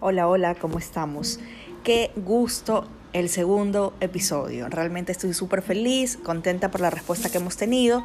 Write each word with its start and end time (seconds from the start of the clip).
Hola, 0.00 0.28
hola, 0.28 0.54
¿cómo 0.54 0.78
estamos? 0.78 1.40
Qué 1.82 2.12
gusto 2.14 2.86
el 3.12 3.28
segundo 3.28 3.94
episodio. 4.00 4.68
Realmente 4.68 5.10
estoy 5.10 5.34
súper 5.34 5.60
feliz, 5.60 6.16
contenta 6.22 6.70
por 6.70 6.80
la 6.80 6.88
respuesta 6.88 7.30
que 7.30 7.38
hemos 7.38 7.56
tenido 7.56 8.04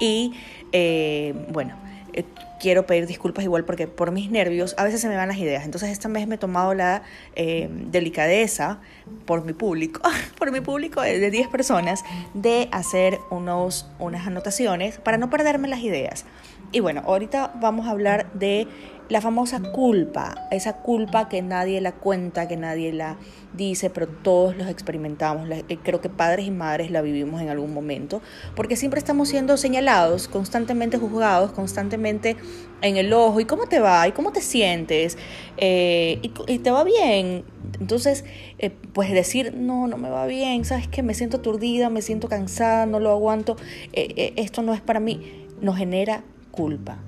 y 0.00 0.34
eh, 0.72 1.46
bueno, 1.52 1.76
eh, 2.12 2.24
quiero 2.58 2.86
pedir 2.86 3.06
disculpas 3.06 3.44
igual 3.44 3.64
porque 3.64 3.86
por 3.86 4.10
mis 4.10 4.32
nervios 4.32 4.74
a 4.78 4.82
veces 4.82 5.00
se 5.00 5.08
me 5.08 5.14
van 5.14 5.28
las 5.28 5.36
ideas. 5.36 5.64
Entonces 5.64 5.90
esta 5.90 6.08
vez 6.08 6.26
me 6.26 6.34
he 6.34 6.38
tomado 6.38 6.74
la 6.74 7.02
eh, 7.36 7.68
delicadeza 7.70 8.80
por 9.24 9.44
mi 9.44 9.52
público, 9.52 10.00
por 10.40 10.50
mi 10.50 10.60
público 10.60 11.02
de 11.02 11.30
10 11.30 11.46
personas, 11.46 12.04
de 12.34 12.68
hacer 12.72 13.20
unos, 13.30 13.88
unas 14.00 14.26
anotaciones 14.26 14.98
para 14.98 15.18
no 15.18 15.30
perderme 15.30 15.68
las 15.68 15.80
ideas. 15.82 16.24
Y 16.70 16.80
bueno, 16.80 17.02
ahorita 17.06 17.54
vamos 17.60 17.86
a 17.86 17.90
hablar 17.90 18.30
de 18.34 18.68
la 19.08 19.22
famosa 19.22 19.60
culpa, 19.60 20.34
esa 20.50 20.76
culpa 20.76 21.30
que 21.30 21.40
nadie 21.40 21.80
la 21.80 21.92
cuenta, 21.92 22.46
que 22.46 22.58
nadie 22.58 22.92
la 22.92 23.16
dice, 23.56 23.88
pero 23.88 24.06
todos 24.06 24.54
los 24.54 24.68
experimentamos. 24.68 25.48
Eh, 25.48 25.78
creo 25.82 26.02
que 26.02 26.10
padres 26.10 26.46
y 26.46 26.50
madres 26.50 26.90
la 26.90 27.00
vivimos 27.00 27.40
en 27.40 27.48
algún 27.48 27.72
momento, 27.72 28.20
porque 28.54 28.76
siempre 28.76 28.98
estamos 28.98 29.30
siendo 29.30 29.56
señalados, 29.56 30.28
constantemente 30.28 30.98
juzgados, 30.98 31.52
constantemente 31.52 32.36
en 32.82 32.98
el 32.98 33.10
ojo. 33.14 33.40
¿Y 33.40 33.46
cómo 33.46 33.66
te 33.66 33.80
va? 33.80 34.06
¿Y 34.06 34.12
cómo 34.12 34.30
te 34.32 34.42
sientes? 34.42 35.16
Eh, 35.56 36.20
y, 36.20 36.58
te 36.58 36.70
va 36.70 36.84
bien? 36.84 37.44
Entonces, 37.80 38.26
eh, 38.58 38.70
pues 38.92 39.10
decir, 39.10 39.54
no, 39.54 39.86
no 39.86 39.96
me 39.96 40.10
va 40.10 40.26
bien, 40.26 40.66
¿sabes 40.66 40.86
qué? 40.86 41.02
Me 41.02 41.14
siento 41.14 41.38
aturdida, 41.38 41.88
me 41.88 42.02
siento 42.02 42.28
cansada, 42.28 42.84
no 42.84 43.00
lo 43.00 43.10
aguanto, 43.10 43.56
esto 43.92 44.60
no 44.60 44.74
es 44.74 44.82
para 44.82 45.00
mí, 45.00 45.46
nos 45.62 45.78
genera 45.78 46.24
culpa. 46.58 46.98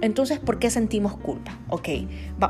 Entonces, 0.00 0.38
¿por 0.38 0.58
qué 0.58 0.70
sentimos 0.70 1.16
culpa? 1.18 1.58
Ok, 1.68 1.88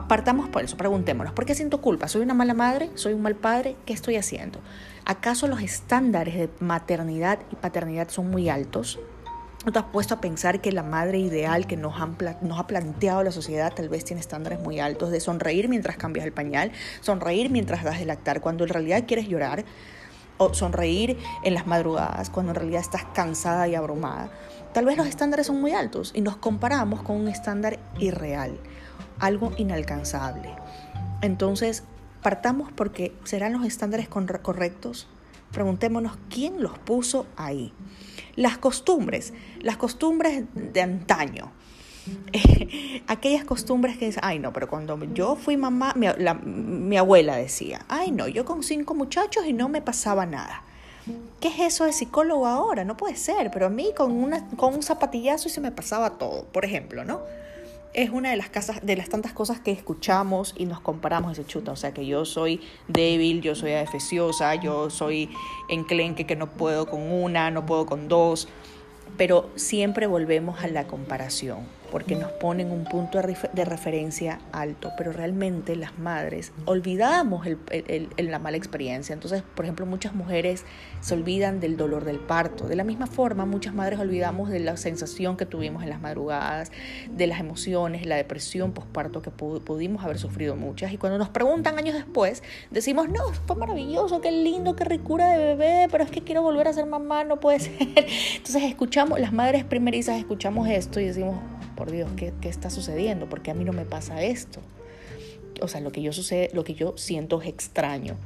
partamos 0.08 0.48
por 0.48 0.62
eso, 0.62 0.76
preguntémonos, 0.76 1.32
¿por 1.32 1.44
qué 1.44 1.56
siento 1.56 1.80
culpa? 1.80 2.06
¿Soy 2.06 2.22
una 2.22 2.34
mala 2.34 2.54
madre? 2.54 2.88
¿Soy 2.94 3.14
un 3.14 3.22
mal 3.22 3.34
padre? 3.34 3.74
¿Qué 3.84 3.92
estoy 3.92 4.14
haciendo? 4.14 4.60
¿Acaso 5.04 5.48
los 5.48 5.60
estándares 5.60 6.36
de 6.36 6.48
maternidad 6.60 7.40
y 7.52 7.56
paternidad 7.56 8.08
son 8.10 8.30
muy 8.30 8.48
altos? 8.48 9.00
¿No 9.64 9.72
te 9.72 9.80
has 9.80 9.86
puesto 9.86 10.14
a 10.14 10.20
pensar 10.20 10.60
que 10.60 10.70
la 10.70 10.84
madre 10.84 11.18
ideal 11.18 11.66
que 11.66 11.76
nos, 11.76 11.94
nos 12.42 12.60
ha 12.60 12.66
planteado 12.68 13.24
la 13.24 13.32
sociedad 13.32 13.72
tal 13.74 13.88
vez 13.88 14.04
tiene 14.04 14.20
estándares 14.20 14.60
muy 14.60 14.78
altos 14.78 15.10
de 15.10 15.18
sonreír 15.18 15.68
mientras 15.68 15.96
cambias 15.96 16.26
el 16.26 16.32
pañal, 16.32 16.70
sonreír 17.00 17.50
mientras 17.50 17.82
das 17.82 17.98
de 17.98 18.04
lactar, 18.04 18.40
cuando 18.40 18.62
en 18.62 18.70
realidad 18.70 19.04
quieres 19.08 19.28
llorar, 19.28 19.64
o 20.38 20.54
sonreír 20.54 21.18
en 21.42 21.54
las 21.54 21.66
madrugadas, 21.66 22.30
cuando 22.30 22.52
en 22.52 22.56
realidad 22.56 22.80
estás 22.80 23.04
cansada 23.14 23.68
y 23.68 23.74
abrumada? 23.74 24.30
Tal 24.72 24.84
vez 24.84 24.96
los 24.96 25.06
estándares 25.06 25.46
son 25.46 25.60
muy 25.60 25.72
altos 25.72 26.12
y 26.14 26.20
nos 26.20 26.36
comparamos 26.36 27.02
con 27.02 27.16
un 27.16 27.28
estándar 27.28 27.78
irreal, 27.98 28.58
algo 29.18 29.52
inalcanzable. 29.56 30.50
Entonces, 31.22 31.84
partamos 32.22 32.70
porque 32.72 33.14
serán 33.24 33.52
los 33.52 33.64
estándares 33.64 34.08
correctos. 34.08 35.08
Preguntémonos 35.52 36.18
quién 36.28 36.62
los 36.62 36.78
puso 36.78 37.26
ahí. 37.36 37.72
Las 38.34 38.58
costumbres, 38.58 39.32
las 39.60 39.76
costumbres 39.76 40.44
de 40.54 40.82
antaño. 40.82 41.52
aquellas 43.06 43.44
costumbres 43.44 43.96
que 43.96 44.06
dicen, 44.06 44.22
ay 44.24 44.38
no, 44.38 44.52
pero 44.52 44.68
cuando 44.68 44.98
yo 45.14 45.36
fui 45.36 45.56
mamá, 45.56 45.94
mi, 45.94 46.96
abuela 46.96 47.36
decía, 47.36 47.84
ay 47.88 48.10
no, 48.10 48.28
yo 48.28 48.44
con 48.44 48.62
cinco 48.62 48.94
muchachos 48.94 49.44
y 49.46 49.52
no 49.52 49.68
me 49.68 49.82
pasaba 49.82 50.26
nada. 50.26 50.62
¿Qué 51.40 51.48
es 51.48 51.60
eso 51.60 51.84
de 51.84 51.92
psicólogo 51.92 52.46
ahora? 52.46 52.84
No 52.84 52.96
puede 52.96 53.16
ser, 53.16 53.50
pero 53.52 53.66
a 53.66 53.70
mí 53.70 53.92
con, 53.96 54.10
una, 54.12 54.48
con 54.56 54.74
un 54.74 54.82
zapatillazo 54.82 55.48
y 55.48 55.52
se 55.52 55.60
me 55.60 55.70
pasaba 55.70 56.18
todo, 56.18 56.44
por 56.46 56.64
ejemplo, 56.64 57.04
¿no? 57.04 57.20
Es 57.94 58.10
una 58.10 58.30
de 58.30 58.36
las, 58.36 58.50
casas, 58.50 58.84
de 58.84 58.96
las 58.96 59.08
tantas 59.08 59.32
cosas 59.32 59.60
que 59.60 59.70
escuchamos 59.70 60.52
y 60.56 60.66
nos 60.66 60.80
comparamos 60.80 61.32
ese 61.32 61.46
chuta. 61.46 61.72
O 61.72 61.76
sea, 61.76 61.94
que 61.94 62.04
yo 62.04 62.26
soy 62.26 62.60
débil, 62.88 63.40
yo 63.40 63.54
soy 63.54 63.72
adefesiosa, 63.72 64.54
yo 64.56 64.90
soy 64.90 65.30
enclenque 65.70 66.26
que 66.26 66.36
no 66.36 66.50
puedo 66.50 66.86
con 66.86 67.00
una, 67.00 67.50
no 67.50 67.64
puedo 67.64 67.86
con 67.86 68.08
dos. 68.08 68.48
Pero 69.16 69.48
siempre 69.54 70.06
volvemos 70.06 70.62
a 70.62 70.68
la 70.68 70.86
comparación 70.86 71.60
porque 71.96 72.14
nos 72.14 72.30
ponen 72.30 72.72
un 72.72 72.84
punto 72.84 73.18
de 73.18 73.64
referencia 73.64 74.38
alto, 74.52 74.92
pero 74.98 75.12
realmente 75.12 75.76
las 75.76 75.98
madres 75.98 76.52
olvidamos 76.66 77.46
la 78.18 78.38
mala 78.38 78.58
experiencia. 78.58 79.14
Entonces, 79.14 79.42
por 79.54 79.64
ejemplo, 79.64 79.86
muchas 79.86 80.14
mujeres 80.14 80.66
se 81.00 81.14
olvidan 81.14 81.58
del 81.58 81.78
dolor 81.78 82.04
del 82.04 82.18
parto. 82.18 82.68
De 82.68 82.76
la 82.76 82.84
misma 82.84 83.06
forma, 83.06 83.46
muchas 83.46 83.72
madres 83.72 83.98
olvidamos 83.98 84.50
de 84.50 84.60
la 84.60 84.76
sensación 84.76 85.38
que 85.38 85.46
tuvimos 85.46 85.84
en 85.84 85.88
las 85.88 85.98
madrugadas, 86.02 86.70
de 87.10 87.26
las 87.26 87.40
emociones, 87.40 88.04
la 88.04 88.16
depresión 88.16 88.72
postparto 88.72 89.22
que 89.22 89.30
pudimos 89.30 90.04
haber 90.04 90.18
sufrido 90.18 90.54
muchas. 90.54 90.92
Y 90.92 90.98
cuando 90.98 91.16
nos 91.16 91.30
preguntan 91.30 91.78
años 91.78 91.94
después, 91.94 92.42
decimos, 92.70 93.08
no, 93.08 93.32
fue 93.46 93.56
maravilloso, 93.56 94.20
qué 94.20 94.32
lindo, 94.32 94.76
qué 94.76 94.84
ricura 94.84 95.30
de 95.30 95.38
bebé, 95.38 95.88
pero 95.90 96.04
es 96.04 96.10
que 96.10 96.20
quiero 96.20 96.42
volver 96.42 96.68
a 96.68 96.74
ser 96.74 96.84
mamá, 96.84 97.24
no 97.24 97.40
puede 97.40 97.60
ser. 97.60 97.74
Entonces 97.80 98.64
escuchamos, 98.64 99.18
las 99.18 99.32
madres 99.32 99.64
primerizas 99.64 100.18
escuchamos 100.18 100.68
esto 100.68 101.00
y 101.00 101.06
decimos, 101.06 101.36
por 101.76 101.90
Dios, 101.90 102.10
¿qué, 102.16 102.32
está 102.42 102.70
sucediendo? 102.70 103.28
Porque 103.28 103.50
a 103.50 103.54
mí 103.54 103.64
no 103.64 103.72
me 103.72 103.84
pasa 103.84 104.22
esto. 104.22 104.60
O 105.62 105.68
sea, 105.68 105.80
lo 105.80 105.92
que 105.92 106.02
yo 106.02 106.12
sucede, 106.12 106.50
lo 106.52 106.64
que 106.64 106.74
yo 106.74 106.96
siento 106.96 107.40
es 107.40 107.48
extraño. 107.48 108.16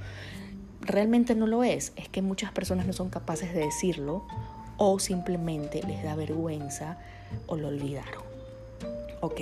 Realmente 0.80 1.34
no 1.34 1.46
lo 1.46 1.62
es, 1.62 1.92
es 1.96 2.08
que 2.08 2.22
muchas 2.22 2.52
personas 2.52 2.86
no 2.86 2.92
son 2.92 3.10
capaces 3.10 3.52
de 3.52 3.60
decirlo 3.60 4.24
o 4.78 4.98
simplemente 4.98 5.82
les 5.82 6.02
da 6.02 6.16
vergüenza 6.16 6.98
o 7.46 7.56
lo 7.56 7.68
olvidaron. 7.68 8.22
Ok, 9.20 9.40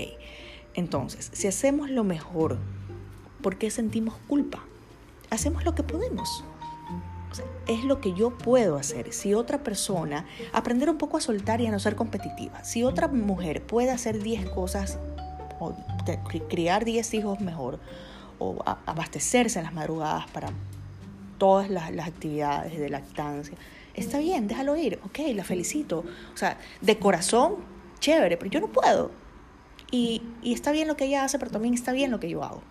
entonces, 0.75 1.31
si 1.33 1.47
hacemos 1.47 1.91
lo 1.91 2.03
mejor, 2.03 2.59
¿por 3.41 3.57
qué 3.57 3.71
sentimos 3.71 4.15
culpa? 4.27 4.65
Hacemos 5.31 5.65
lo 5.65 5.75
que 5.75 5.85
podemos 5.85 6.45
es 7.67 7.85
lo 7.85 8.01
que 8.01 8.15
yo 8.15 8.37
puedo 8.37 8.77
hacer. 8.77 9.13
Si 9.13 9.35
otra 9.35 9.63
persona, 9.63 10.27
aprender 10.53 10.89
un 10.91 10.99
poco 10.99 11.19
a 11.19 11.21
soltar 11.21 11.61
y 11.61 11.67
a 11.67 11.71
no 11.71 11.79
ser 11.79 11.97
competitiva. 11.97 12.65
Si 12.65 12.83
otra 12.83 13.09
mujer 13.09 13.63
puede 13.63 13.91
hacer 13.91 14.23
10 14.23 14.49
cosas 14.51 14.99
o 15.61 15.75
criar 16.49 16.85
10 16.85 17.15
hijos 17.15 17.41
mejor 17.41 17.79
o 18.39 18.63
abastecerse 18.87 19.59
en 19.59 19.65
las 19.65 19.75
madrugadas 19.75 20.29
para 20.31 20.51
todas 21.39 21.69
las, 21.71 21.91
actividades 22.07 22.79
de 22.79 22.89
lactancia, 22.89 23.57
está 23.95 24.19
bien, 24.19 24.49
déjalo 24.49 24.77
ir, 24.77 24.99
ok, 25.05 25.19
la 25.35 25.45
felicito. 25.45 26.05
O 26.35 26.37
sea, 26.37 26.59
de 26.81 26.99
corazón, 26.99 27.57
chévere, 28.01 28.37
pero 28.37 28.51
yo 28.51 28.61
no 28.61 28.69
puedo. 28.69 29.11
Y, 29.91 30.23
y 30.43 30.53
está 30.53 30.73
bien 30.73 30.89
lo 30.89 30.97
que 30.97 31.07
ella 31.07 31.25
hace, 31.25 31.39
pero 31.39 31.51
también 31.51 31.75
está 31.75 31.93
bien 31.93 32.11
lo 32.11 32.21
que 32.21 32.29
yo 32.29 32.43
hago. 32.45 32.63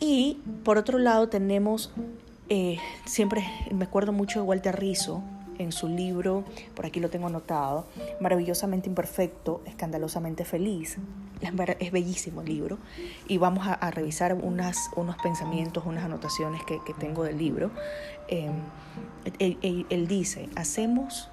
Y 0.00 0.40
por 0.64 0.76
otro 0.76 0.98
lado 0.98 1.28
tenemos 1.28 1.92
eh, 2.48 2.78
siempre 3.04 3.44
me 3.72 3.84
acuerdo 3.84 4.12
mucho 4.12 4.40
de 4.40 4.46
Walter 4.46 4.78
Rizzo 4.78 5.22
en 5.58 5.72
su 5.72 5.88
libro, 5.88 6.44
por 6.74 6.84
aquí 6.84 7.00
lo 7.00 7.10
tengo 7.10 7.28
anotado, 7.28 7.86
Maravillosamente 8.20 8.88
Imperfecto, 8.88 9.62
Escandalosamente 9.66 10.44
Feliz. 10.44 10.98
Es, 11.78 11.92
bellísimo 11.92 12.40
el 12.40 12.46
libro 12.46 12.78
y 13.28 13.36
vamos 13.36 13.66
a, 13.68 13.90
revisar 13.90 14.32
unas, 14.34 14.88
unos 14.96 15.16
pensamientos, 15.16 15.84
unas 15.84 16.04
anotaciones 16.04 16.62
que, 16.64 16.78
tengo 16.98 17.22
del 17.24 17.36
libro. 17.36 17.70
Eh, 18.28 18.50
él 19.38 20.06
dice, 20.08 20.48
hacemos 20.56 21.28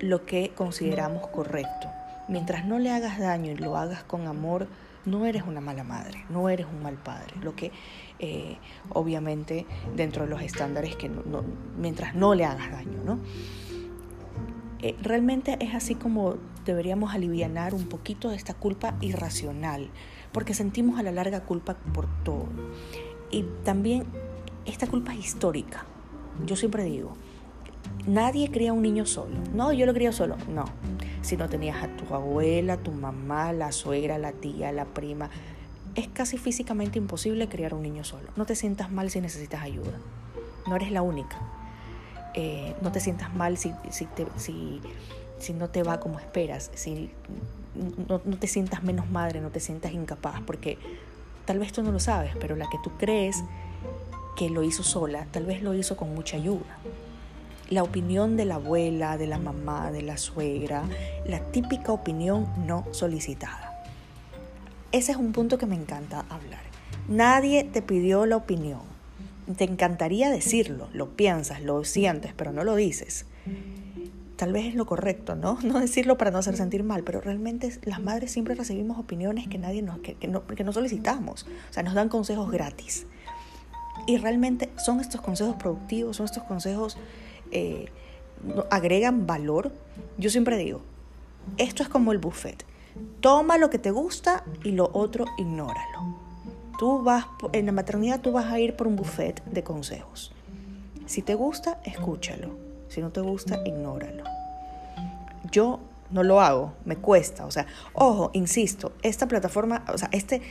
lo 0.00 0.26
que 0.26 0.50
consideramos 0.54 1.28
correcto. 1.28 1.88
Mientras 2.28 2.66
no 2.66 2.78
le 2.78 2.90
hagas 2.90 3.18
daño 3.18 3.52
y 3.52 3.56
lo 3.56 3.76
hagas 3.76 4.04
con 4.04 4.26
amor, 4.26 4.68
no 5.04 5.26
eres 5.26 5.42
una 5.44 5.60
mala 5.60 5.84
madre, 5.84 6.24
no 6.28 6.48
eres 6.48 6.66
un 6.66 6.82
mal 6.82 6.94
padre. 6.94 7.34
Lo 7.40 7.56
que 7.56 7.72
eh, 8.22 8.56
obviamente 8.90 9.66
dentro 9.96 10.22
de 10.22 10.30
los 10.30 10.42
estándares 10.42 10.94
que 10.94 11.08
no, 11.08 11.42
mientras 11.76 12.14
no 12.14 12.36
le 12.36 12.44
hagas 12.44 12.70
daño, 12.70 13.02
¿no? 13.04 13.18
Eh, 14.80 14.96
realmente 15.02 15.58
es 15.60 15.74
así 15.74 15.96
como 15.96 16.36
deberíamos 16.64 17.14
aliviar 17.14 17.74
un 17.74 17.86
poquito 17.86 18.30
de 18.30 18.36
esta 18.36 18.54
culpa 18.54 18.94
irracional, 19.00 19.90
porque 20.30 20.54
sentimos 20.54 21.00
a 21.00 21.02
la 21.02 21.10
larga 21.10 21.40
culpa 21.40 21.74
por 21.92 22.06
todo. 22.22 22.46
Y 23.32 23.44
también 23.64 24.04
esta 24.66 24.86
culpa 24.86 25.12
es 25.14 25.18
histórica. 25.18 25.84
Yo 26.46 26.54
siempre 26.54 26.84
digo, 26.84 27.16
nadie 28.06 28.52
cría 28.52 28.72
un 28.72 28.82
niño 28.82 29.04
solo. 29.04 29.36
No, 29.52 29.72
yo 29.72 29.84
lo 29.84 29.94
crío 29.94 30.12
solo. 30.12 30.36
No. 30.48 30.64
Si 31.22 31.36
no 31.36 31.48
tenías 31.48 31.82
a 31.82 31.88
tu 31.88 32.14
abuela, 32.14 32.76
tu 32.76 32.92
mamá, 32.92 33.52
la 33.52 33.72
suegra, 33.72 34.18
la 34.18 34.30
tía, 34.30 34.70
la 34.70 34.84
prima, 34.84 35.28
es 35.94 36.08
casi 36.08 36.38
físicamente 36.38 36.98
imposible 36.98 37.48
criar 37.48 37.74
un 37.74 37.82
niño 37.82 38.04
solo. 38.04 38.28
No 38.36 38.46
te 38.46 38.54
sientas 38.54 38.90
mal 38.90 39.10
si 39.10 39.20
necesitas 39.20 39.62
ayuda. 39.62 39.98
No 40.66 40.76
eres 40.76 40.90
la 40.90 41.02
única. 41.02 41.38
Eh, 42.34 42.74
no 42.80 42.92
te 42.92 43.00
sientas 43.00 43.34
mal 43.34 43.58
si, 43.58 43.72
si, 43.90 45.52
no 45.52 45.68
te 45.68 45.82
va 45.82 46.00
como 46.00 46.18
esperas. 46.18 46.70
Si 46.74 47.10
no, 48.08 48.22
no 48.24 48.38
te 48.38 48.46
sientas 48.46 48.82
menos 48.82 49.10
madre, 49.10 49.40
no 49.40 49.50
te 49.50 49.60
sientas 49.60 49.92
incapaz, 49.92 50.40
porque 50.46 50.78
tal 51.44 51.58
vez 51.58 51.72
tú 51.72 51.82
no 51.82 51.92
lo 51.92 52.00
sabes, 52.00 52.34
pero 52.40 52.56
la 52.56 52.70
que 52.70 52.78
tú 52.82 52.90
crees 52.98 53.44
que 54.36 54.48
lo 54.48 54.62
hizo 54.62 54.82
sola, 54.82 55.26
tal 55.30 55.44
vez 55.44 55.62
lo 55.62 55.74
hizo 55.74 55.96
con 55.96 56.14
mucha 56.14 56.36
ayuda. 56.36 56.78
La 57.68 57.82
opinión 57.82 58.36
de 58.36 58.44
la 58.44 58.56
abuela, 58.56 59.16
de 59.18 59.26
la 59.26 59.38
mamá, 59.38 59.90
de 59.90 60.02
la 60.02 60.16
suegra, 60.16 60.84
la 61.26 61.40
típica 61.40 61.92
opinión 61.92 62.46
no 62.66 62.86
solicitada. 62.92 63.61
Ese 64.92 65.12
es 65.12 65.18
un 65.18 65.32
punto 65.32 65.56
que 65.56 65.64
me 65.64 65.74
encanta 65.74 66.26
hablar. 66.28 66.60
Nadie 67.08 67.64
te 67.64 67.80
pidió 67.80 68.26
la 68.26 68.36
opinión. 68.36 68.82
Te 69.56 69.64
encantaría 69.64 70.30
decirlo, 70.30 70.88
lo 70.92 71.16
piensas, 71.16 71.62
lo 71.62 71.82
sientes, 71.84 72.34
pero 72.36 72.52
no 72.52 72.62
lo 72.62 72.76
dices. 72.76 73.24
Tal 74.36 74.52
vez 74.52 74.66
es 74.66 74.74
lo 74.74 74.84
correcto, 74.84 75.34
¿no? 75.34 75.58
No 75.64 75.80
decirlo 75.80 76.18
para 76.18 76.30
no 76.30 76.38
hacer 76.38 76.56
sentir 76.56 76.84
mal, 76.84 77.04
pero 77.04 77.22
realmente 77.22 77.72
las 77.84 78.02
madres 78.02 78.32
siempre 78.32 78.54
recibimos 78.54 78.98
opiniones 78.98 79.48
que 79.48 79.56
nadie 79.56 79.80
nos, 79.80 79.98
que, 80.00 80.28
no, 80.28 80.46
que 80.46 80.62
no 80.62 80.72
solicitamos. 80.72 81.44
O 81.70 81.72
sea, 81.72 81.82
nos 81.82 81.94
dan 81.94 82.10
consejos 82.10 82.50
gratis. 82.50 83.06
Y 84.06 84.18
realmente 84.18 84.68
son 84.76 85.00
estos 85.00 85.22
consejos 85.22 85.56
productivos, 85.56 86.16
son 86.16 86.26
estos 86.26 86.42
consejos 86.42 86.98
eh, 87.50 87.86
agregan 88.70 89.26
valor. 89.26 89.72
Yo 90.18 90.28
siempre 90.28 90.58
digo, 90.58 90.82
esto 91.56 91.82
es 91.82 91.88
como 91.88 92.12
el 92.12 92.18
buffet. 92.18 92.64
Toma 93.20 93.58
lo 93.58 93.70
que 93.70 93.78
te 93.78 93.90
gusta 93.90 94.44
y 94.64 94.72
lo 94.72 94.90
otro 94.92 95.26
ignóralo. 95.38 96.16
Tú 96.78 97.02
vas, 97.02 97.26
en 97.52 97.66
la 97.66 97.72
maternidad 97.72 98.20
tú 98.20 98.32
vas 98.32 98.46
a 98.46 98.58
ir 98.58 98.74
por 98.76 98.86
un 98.86 98.96
buffet 98.96 99.44
de 99.44 99.62
consejos. 99.62 100.32
Si 101.06 101.22
te 101.22 101.34
gusta, 101.34 101.80
escúchalo. 101.84 102.50
Si 102.88 103.00
no 103.00 103.10
te 103.10 103.20
gusta, 103.20 103.60
ignóralo. 103.64 104.24
Yo 105.50 105.80
no 106.10 106.22
lo 106.22 106.40
hago, 106.40 106.74
me 106.84 106.96
cuesta. 106.96 107.46
O 107.46 107.50
sea, 107.50 107.66
ojo, 107.92 108.30
insisto, 108.34 108.92
esta 109.02 109.26
plataforma, 109.26 109.84
o 109.92 109.98
sea, 109.98 110.08
este, 110.12 110.42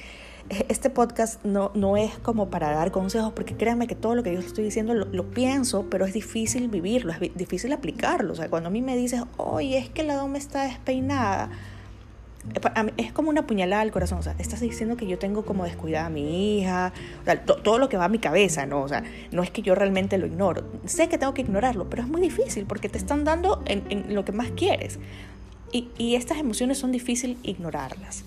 este 0.68 0.90
podcast 0.90 1.44
no, 1.46 1.72
no 1.76 1.98
es 1.98 2.18
como 2.20 2.50
para 2.50 2.72
dar 2.72 2.92
consejos, 2.92 3.32
porque 3.34 3.56
créanme 3.56 3.88
que 3.88 3.96
todo 3.96 4.16
lo 4.16 4.24
que 4.24 4.34
yo 4.34 4.40
estoy 4.40 4.64
diciendo 4.66 4.94
lo, 4.94 5.30
pienso, 5.32 5.86
pero 5.90 6.06
es 6.06 6.14
difícil 6.14 6.68
vivirlo, 6.68 7.14
es 7.14 7.20
difícil 7.36 7.72
aplicarlo. 7.74 8.34
O 8.34 8.36
sea, 8.36 8.50
cuando 8.50 8.68
a 8.68 8.72
mí 8.72 8.82
me 8.82 8.98
dices, 8.98 9.24
oye, 9.38 9.78
es 9.78 9.90
que 9.90 10.04
la 10.04 10.16
doma 10.16 10.38
está 10.38 10.64
despeinada, 10.64 11.50
es 12.98 13.12
como 13.14 13.30
una 13.30 13.46
puñalada 13.46 13.82
al 13.82 13.92
corazón. 13.92 14.20
O 14.20 14.24
sea, 14.24 14.36
estás 14.40 14.60
diciendo 14.62 14.98
que 14.98 15.08
yo 15.08 15.18
tengo 15.20 15.46
como 15.46 15.64
descuidada 15.64 16.08
a 16.08 16.10
mi 16.10 16.60
hija, 16.60 16.94
o 17.22 17.26
sea, 17.26 17.44
todo 17.44 17.78
lo 17.78 17.90
que 17.90 17.98
va 17.98 18.06
a 18.06 18.10
mi 18.10 18.20
cabeza, 18.20 18.66
¿no? 18.66 18.82
O 18.82 18.88
sea, 18.88 19.04
no 19.32 19.44
es 19.44 19.52
que 19.52 19.62
yo 19.62 19.76
realmente 19.76 20.18
lo 20.18 20.26
ignoro. 20.26 20.64
Sé 20.86 21.08
que 21.08 21.18
tengo 21.18 21.34
que 21.34 21.42
ignorarlo, 21.42 21.90
pero 21.90 22.02
es 22.02 22.08
muy 22.08 22.22
difícil 22.22 22.66
porque 22.66 22.90
te 22.90 22.98
están 22.98 23.24
dando 23.24 23.62
en, 23.66 23.84
en 23.90 24.16
lo 24.16 24.26
que 24.26 24.32
más 24.32 24.52
quieres. 24.52 25.00
Y, 25.72 25.90
y 25.98 26.16
estas 26.16 26.38
emociones 26.38 26.78
son 26.78 26.92
difíciles 26.92 27.38
ignorarlas. 27.44 28.26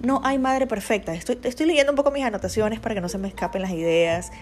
No 0.00 0.20
hay 0.24 0.38
madre 0.38 0.66
perfecta. 0.66 1.14
Estoy, 1.14 1.38
estoy 1.42 1.66
leyendo 1.66 1.92
un 1.92 1.96
poco 1.96 2.10
mis 2.10 2.24
anotaciones 2.24 2.80
para 2.80 2.94
que 2.94 3.00
no 3.00 3.08
se 3.08 3.18
me 3.18 3.28
escapen 3.28 3.62
las 3.62 3.72
ideas. 3.72 4.32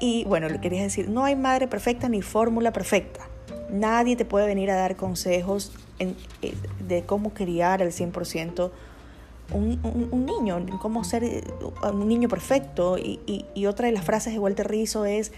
Y 0.00 0.24
bueno, 0.24 0.48
lo 0.48 0.60
quería 0.60 0.82
decir, 0.82 1.08
no 1.08 1.24
hay 1.24 1.36
madre 1.36 1.66
perfecta 1.68 2.08
ni 2.08 2.22
fórmula 2.22 2.72
perfecta. 2.72 3.28
Nadie 3.70 4.16
te 4.16 4.24
puede 4.24 4.46
venir 4.46 4.70
a 4.70 4.76
dar 4.76 4.96
consejos 4.96 5.72
eh, 5.98 6.14
de 6.86 7.02
cómo 7.04 7.34
criar 7.34 7.82
al 7.82 7.88
100% 7.88 8.70
un, 9.52 9.78
un, 9.82 10.08
un, 10.10 10.26
niño, 10.26 10.64
cómo 10.80 11.04
ser 11.04 11.24
eh, 11.24 11.44
un 11.82 12.08
niño 12.08 12.28
perfecto. 12.28 12.98
Y, 12.98 13.20
y, 13.54 13.66
otra 13.66 13.86
de 13.86 13.92
las 13.92 14.04
frases 14.04 14.32
de 14.32 14.38
Walter 14.38 14.68
Rizzo 14.68 15.04
es, 15.04 15.32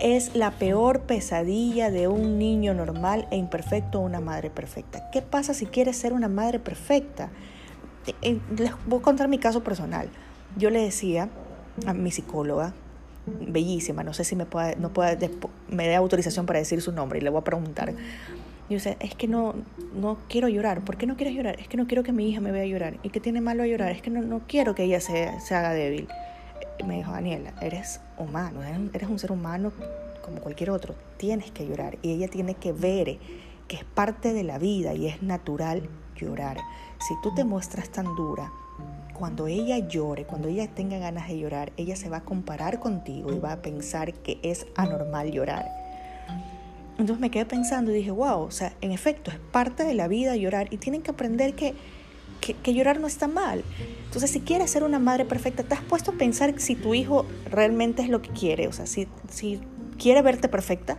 es 0.00 0.34
la 0.34 0.52
peor 0.52 1.00
pesadilla 1.00 1.90
de 1.90 2.08
un 2.08 2.38
niño 2.38 2.74
normal 2.74 3.28
e 3.30 3.36
imperfecto 3.36 4.00
una 4.00 4.20
madre 4.20 4.50
perfecta. 4.50 5.10
¿Qué 5.10 5.22
pasa 5.22 5.54
si 5.54 5.66
quieres 5.66 5.96
ser 5.96 6.12
una 6.12 6.28
madre 6.28 6.58
perfecta? 6.58 7.30
les 8.56 8.72
voy 8.86 8.98
a 8.98 9.02
contar 9.02 9.28
mi 9.28 9.38
caso 9.38 9.62
personal. 9.62 10.08
Yo 10.56 10.70
le 10.70 10.80
decía 10.80 11.28
a 11.86 11.94
mi 11.94 12.10
psicóloga, 12.10 12.74
bellísima, 13.26 14.02
no 14.02 14.12
sé 14.12 14.24
si 14.24 14.36
me 14.36 14.46
puede, 14.46 14.76
no 14.76 14.92
puede, 14.92 15.30
me 15.68 15.86
dé 15.86 15.94
autorización 15.94 16.46
para 16.46 16.58
decir 16.58 16.80
su 16.82 16.92
nombre 16.92 17.18
y 17.18 17.22
le 17.22 17.30
voy 17.30 17.40
a 17.40 17.44
preguntar. 17.44 17.94
Yo 18.68 18.80
sé, 18.80 18.96
es 19.00 19.14
que 19.14 19.28
no, 19.28 19.54
no 19.94 20.18
quiero 20.28 20.48
llorar. 20.48 20.80
¿Por 20.80 20.96
qué 20.96 21.06
no 21.06 21.16
quieres 21.16 21.34
llorar? 21.34 21.60
Es 21.60 21.68
que 21.68 21.76
no 21.76 21.86
quiero 21.86 22.02
que 22.02 22.12
mi 22.12 22.28
hija 22.28 22.40
me 22.40 22.52
vea 22.52 22.64
llorar. 22.64 22.96
¿Y 23.02 23.10
que 23.10 23.20
tiene 23.20 23.40
malo 23.40 23.64
a 23.64 23.66
llorar? 23.66 23.90
Es 23.90 24.00
que 24.00 24.10
no, 24.10 24.22
no 24.22 24.42
quiero 24.46 24.74
que 24.74 24.84
ella 24.84 25.00
se, 25.00 25.30
se 25.40 25.54
haga 25.54 25.72
débil. 25.72 26.08
Me 26.86 26.96
dijo, 26.96 27.12
Daniela, 27.12 27.52
eres 27.60 28.00
humano, 28.18 28.60
eres 28.92 29.08
un 29.08 29.18
ser 29.18 29.30
humano 29.30 29.72
como 30.24 30.40
cualquier 30.40 30.70
otro. 30.70 30.94
Tienes 31.18 31.50
que 31.50 31.66
llorar. 31.66 31.98
Y 32.02 32.12
ella 32.12 32.28
tiene 32.28 32.54
que 32.54 32.72
ver 32.72 33.18
que 33.68 33.76
es 33.76 33.84
parte 33.84 34.32
de 34.32 34.42
la 34.42 34.58
vida 34.58 34.94
y 34.94 35.06
es 35.06 35.22
natural 35.22 35.82
llorar. 36.16 36.56
Si 36.98 37.14
tú 37.22 37.34
te 37.34 37.44
muestras 37.44 37.90
tan 37.90 38.06
dura, 38.16 38.50
cuando 39.22 39.46
ella 39.46 39.78
llore, 39.78 40.24
cuando 40.24 40.48
ella 40.48 40.66
tenga 40.66 40.98
ganas 40.98 41.28
de 41.28 41.38
llorar, 41.38 41.70
ella 41.76 41.94
se 41.94 42.08
va 42.08 42.16
a 42.16 42.24
comparar 42.24 42.80
contigo 42.80 43.32
y 43.32 43.38
va 43.38 43.52
a 43.52 43.62
pensar 43.62 44.14
que 44.14 44.40
es 44.42 44.66
anormal 44.74 45.30
llorar. 45.30 45.64
Entonces 46.98 47.20
me 47.20 47.30
quedé 47.30 47.46
pensando 47.46 47.92
y 47.92 47.94
dije, 47.94 48.10
wow, 48.10 48.40
o 48.40 48.50
sea, 48.50 48.72
en 48.80 48.90
efecto, 48.90 49.30
es 49.30 49.38
parte 49.38 49.84
de 49.84 49.94
la 49.94 50.08
vida 50.08 50.34
llorar 50.34 50.66
y 50.74 50.78
tienen 50.78 51.02
que 51.02 51.12
aprender 51.12 51.54
que, 51.54 51.76
que, 52.40 52.74
llorar 52.74 52.98
no 52.98 53.06
está 53.06 53.28
mal. 53.28 53.62
Entonces, 54.06 54.28
si 54.28 54.40
quieres 54.40 54.72
ser 54.72 54.82
una 54.82 54.98
madre 54.98 55.24
perfecta, 55.24 55.62
¿te 55.62 55.74
has 55.76 55.82
puesto 55.82 56.10
a 56.10 56.14
pensar 56.14 56.58
si 56.58 56.74
tu 56.74 56.92
hijo 56.92 57.24
realmente 57.48 58.02
es 58.02 58.08
lo 58.08 58.22
que 58.22 58.30
quiere? 58.30 58.66
O 58.66 58.72
sea, 58.72 58.86
si, 58.86 59.06
si 59.28 59.60
quiere 60.00 60.22
verte 60.22 60.48
perfecta, 60.48 60.98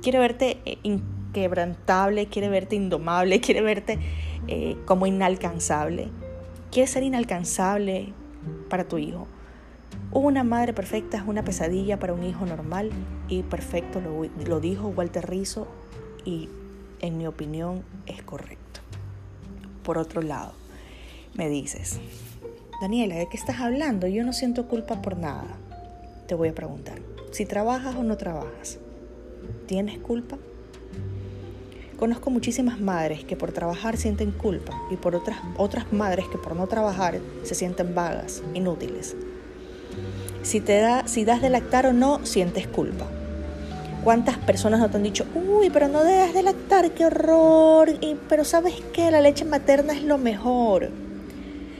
quiere 0.00 0.18
verte 0.18 0.56
eh, 0.64 1.00
quebrantable, 1.34 2.28
quiere 2.28 2.48
verte 2.48 2.76
indomable, 2.76 3.40
quiere 3.42 3.60
verte 3.60 3.98
eh, 4.48 4.78
como 4.86 5.06
inalcanzable. 5.06 6.08
Quiere 6.76 6.88
ser 6.88 7.04
inalcanzable 7.04 8.12
para 8.68 8.84
tu 8.84 8.98
hijo. 8.98 9.26
Una 10.12 10.44
madre 10.44 10.74
perfecta 10.74 11.16
es 11.16 11.22
una 11.26 11.42
pesadilla 11.42 11.98
para 11.98 12.12
un 12.12 12.22
hijo 12.22 12.44
normal 12.44 12.90
y 13.28 13.44
perfecto, 13.44 13.98
lo, 13.98 14.24
lo 14.46 14.60
dijo 14.60 14.88
Walter 14.88 15.26
Rizzo 15.26 15.68
y 16.26 16.50
en 17.00 17.16
mi 17.16 17.26
opinión 17.26 17.82
es 18.04 18.22
correcto. 18.22 18.80
Por 19.84 19.96
otro 19.96 20.20
lado, 20.20 20.52
me 21.32 21.48
dices, 21.48 21.98
Daniela, 22.82 23.14
¿de 23.14 23.26
qué 23.30 23.38
estás 23.38 23.60
hablando? 23.60 24.06
Yo 24.06 24.22
no 24.22 24.34
siento 24.34 24.68
culpa 24.68 25.00
por 25.00 25.16
nada. 25.16 25.56
Te 26.28 26.34
voy 26.34 26.48
a 26.48 26.54
preguntar, 26.54 26.98
si 27.30 27.46
trabajas 27.46 27.96
o 27.96 28.02
no 28.02 28.18
trabajas, 28.18 28.80
¿tienes 29.66 29.98
culpa? 30.00 30.36
Conozco 31.98 32.30
muchísimas 32.30 32.78
madres 32.78 33.24
que 33.24 33.36
por 33.36 33.52
trabajar 33.52 33.96
sienten 33.96 34.30
culpa 34.30 34.78
y 34.90 34.96
por 34.96 35.16
otras, 35.16 35.38
otras 35.56 35.90
madres 35.94 36.26
que 36.28 36.36
por 36.36 36.54
no 36.54 36.66
trabajar 36.66 37.20
se 37.42 37.54
sienten 37.54 37.94
vagas, 37.94 38.42
inútiles. 38.52 39.16
Si, 40.42 40.60
te 40.60 40.78
das 40.80 41.42
de 41.42 41.50
lactar 41.50 41.86
o 41.86 41.94
no, 41.94 42.24
sientes 42.26 42.66
culpa. 42.66 43.06
¿Cuántas 44.04 44.36
personas 44.36 44.78
no 44.78 44.90
te 44.90 44.98
han 44.98 45.02
dicho, 45.02 45.24
uy, 45.34 45.70
pero 45.70 45.88
no 45.88 46.04
debes 46.04 46.34
de 46.34 46.42
lactar, 46.42 46.90
qué 46.90 47.06
horror? 47.06 47.88
Y, 48.02 48.16
pero 48.28 48.44
sabes 48.44 48.74
qué, 48.92 49.10
la 49.10 49.22
leche 49.22 49.46
materna 49.46 49.94
es 49.94 50.02
lo 50.02 50.18
mejor. 50.18 50.90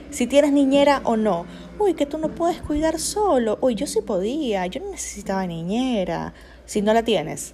Si 0.09 0.25
tienes 0.25 0.51
niñera 0.51 1.01
o 1.03 1.15
no, 1.15 1.45
uy, 1.77 1.93
que 1.93 2.07
tú 2.07 2.17
no 2.17 2.29
puedes 2.29 2.59
cuidar 2.61 2.99
solo. 2.99 3.59
Uy, 3.61 3.75
yo 3.75 3.85
sí 3.85 4.01
podía, 4.01 4.65
yo 4.65 4.81
no 4.81 4.89
necesitaba 4.89 5.45
niñera. 5.45 6.33
Si 6.65 6.81
no 6.81 6.93
la 6.93 7.03
tienes, 7.03 7.53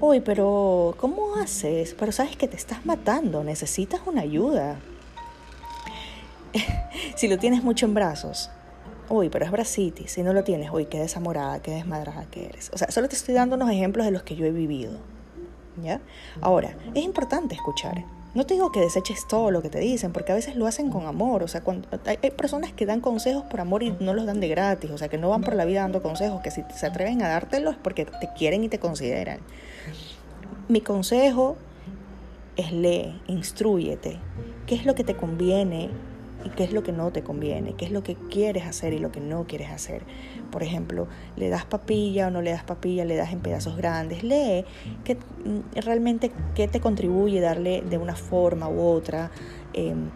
Uy, 0.00 0.20
pero 0.20 0.94
¿cómo 0.98 1.36
haces? 1.36 1.94
Pero 1.98 2.12
sabes 2.12 2.36
que 2.36 2.46
te 2.46 2.56
estás 2.56 2.86
matando, 2.86 3.42
necesitas 3.42 4.00
una 4.06 4.22
ayuda. 4.22 4.76
si 7.16 7.28
lo 7.28 7.38
tienes 7.38 7.62
mucho 7.62 7.86
en 7.86 7.94
brazos, 7.94 8.50
uy, 9.08 9.28
pero 9.28 9.44
es 9.44 9.50
bracitis. 9.50 10.12
Si 10.12 10.22
no 10.22 10.32
lo 10.32 10.44
tienes, 10.44 10.70
uy, 10.70 10.86
qué 10.86 10.98
desamorada, 10.98 11.60
qué 11.60 11.72
desmadrada 11.72 12.26
que 12.30 12.46
eres. 12.46 12.70
O 12.72 12.78
sea, 12.78 12.90
solo 12.90 13.08
te 13.08 13.16
estoy 13.16 13.34
dando 13.34 13.56
unos 13.56 13.70
ejemplos 13.70 14.06
de 14.06 14.12
los 14.12 14.22
que 14.22 14.36
yo 14.36 14.46
he 14.46 14.52
vivido. 14.52 14.98
¿Ya? 15.82 16.00
Ahora, 16.40 16.76
es 16.94 17.04
importante 17.04 17.54
escuchar. 17.54 18.04
No 18.34 18.44
te 18.44 18.54
digo 18.54 18.70
que 18.72 18.80
deseches 18.80 19.26
todo 19.26 19.50
lo 19.50 19.62
que 19.62 19.70
te 19.70 19.78
dicen, 19.78 20.12
porque 20.12 20.32
a 20.32 20.34
veces 20.34 20.54
lo 20.54 20.66
hacen 20.66 20.90
con 20.90 21.06
amor. 21.06 21.42
O 21.42 21.48
sea, 21.48 21.62
hay, 22.04 22.18
hay, 22.22 22.30
personas 22.30 22.72
que 22.72 22.84
dan 22.84 23.00
consejos 23.00 23.44
por 23.44 23.60
amor 23.60 23.82
y 23.82 23.92
no 24.00 24.12
los 24.12 24.26
dan 24.26 24.40
de 24.40 24.48
gratis. 24.48 24.90
O 24.90 24.98
sea, 24.98 25.08
que 25.08 25.18
no 25.18 25.30
van 25.30 25.42
por 25.42 25.54
la 25.54 25.64
vida 25.64 25.80
dando 25.80 26.02
consejos, 26.02 26.40
que 26.42 26.50
si 26.50 26.62
se 26.74 26.86
atreven 26.86 27.22
a 27.22 27.28
dártelos 27.28 27.74
es 27.74 27.80
porque 27.80 28.04
te 28.04 28.28
quieren 28.36 28.64
y 28.64 28.68
te 28.68 28.78
consideran. 28.78 29.40
Mi 30.68 30.80
consejo 30.80 31.56
es 32.56 32.72
lee, 32.72 33.20
instruyete. 33.26 34.18
¿Qué 34.66 34.74
es 34.74 34.84
lo 34.84 34.94
que 34.94 35.04
te 35.04 35.14
conviene 35.14 35.90
y 36.44 36.50
qué 36.50 36.64
es 36.64 36.72
lo 36.72 36.82
que 36.82 36.92
no 36.92 37.10
te 37.10 37.22
conviene? 37.22 37.74
¿Qué 37.74 37.84
es 37.86 37.90
lo 37.90 38.02
que 38.02 38.16
quieres 38.16 38.66
hacer 38.66 38.92
y 38.92 38.98
lo 38.98 39.10
que 39.10 39.20
no 39.20 39.46
quieres 39.46 39.70
hacer? 39.70 40.02
Por 40.50 40.62
ejemplo, 40.62 41.08
¿le 41.36 41.48
das 41.48 41.64
papilla 41.64 42.26
o 42.26 42.30
no 42.30 42.42
le 42.42 42.50
das 42.50 42.64
papilla? 42.64 43.04
¿Le 43.04 43.16
das 43.16 43.32
en 43.32 43.40
pedazos 43.40 43.76
grandes? 43.76 44.22
Lee 44.24 44.64
que, 45.04 45.14
mm, 45.14 45.80
realmente 45.84 46.32
qué 46.54 46.68
te 46.68 46.80
contribuye 46.80 47.40
darle 47.40 47.82
de 47.82 47.96
una 47.96 48.16
forma 48.16 48.68
u 48.68 48.80
otra. 48.80 49.30
Em, 49.72 50.10